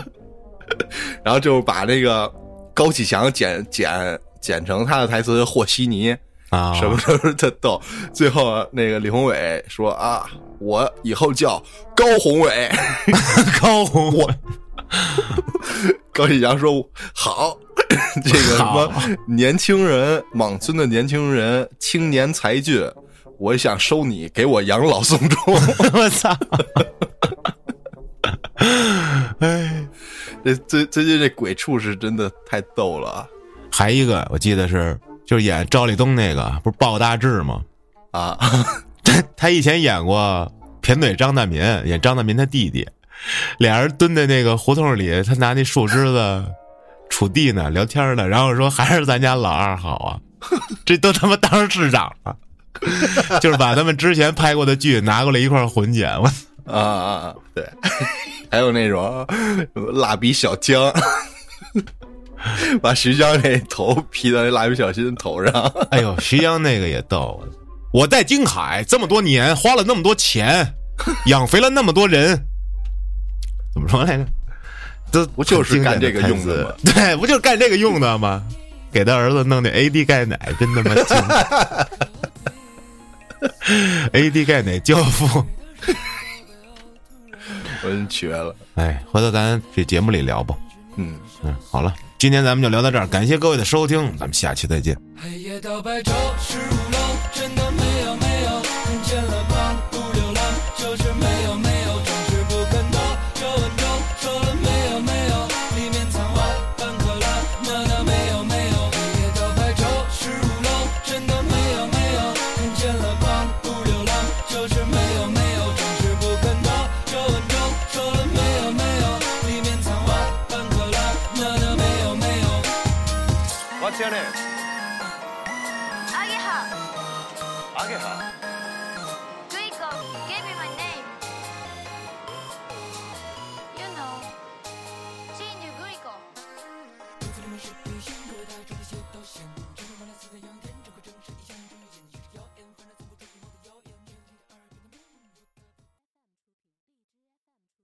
[1.24, 2.32] 然后就把那个
[2.74, 6.16] 高启强剪剪剪成他的台词和稀泥。
[6.50, 7.82] 啊，什么什么特逗。
[8.14, 10.26] 最后啊那个李宏伟说啊，
[10.60, 11.62] 我以后叫
[11.94, 12.72] 高宏伟。
[13.62, 14.26] 高宏伟
[16.14, 16.82] 高启强说
[17.14, 17.58] 好，
[18.24, 18.90] 这个什么
[19.28, 22.82] 年轻人，莽村的年轻人，青年才俊，
[23.40, 25.40] 我想收你给我养老送终。
[25.94, 26.36] 我操！
[29.40, 29.88] 哎，
[30.44, 33.28] 这最最近这鬼畜是真的太逗了啊
[33.72, 37.62] 还一个我记得是就是演赵立东那个，不是鲍大志吗？
[38.12, 38.38] 啊！
[39.04, 42.88] 他他以前演过偏怼张大民，演张大民他弟弟，
[43.60, 46.46] 俩人蹲在那个胡同里，他拿那树枝子
[47.10, 50.20] 锄地呢，聊天呢，然后说还是咱家老二好啊，
[50.86, 52.36] 这都他妈当上市长了，
[53.42, 56.26] 就是把他们之前拍过的剧拿过来一块混剪，我
[56.66, 57.36] 啊啊啊！
[57.54, 57.66] 对，
[58.52, 59.26] 还有那种
[59.94, 60.94] 蜡笔小江，
[62.82, 65.54] 把徐江那头披到那蜡笔小新头上。
[65.92, 67.42] 哎呦，徐江那个也逗。
[67.94, 70.74] 我在京海这么多年，花了那么多钱，
[71.28, 72.38] 养肥了那么多人，
[73.74, 74.26] 怎么说来着？
[75.10, 76.76] 这不就是干这个用的吗吗？
[76.94, 78.44] 对，不就是干这个用的吗？
[78.92, 81.18] 给他儿子弄那 AD 钙奶，真他妈精
[84.14, 85.46] ！AD 钙奶教父，
[87.84, 88.56] 我真绝了。
[88.76, 90.56] 哎，回头咱这节目里聊吧。
[90.96, 94.98] 嗯，嗯，好了，今天咱们就聊到这儿，感谢各位的收听，咱们下期再见。
[95.22, 96.58] 黑夜到白昼，十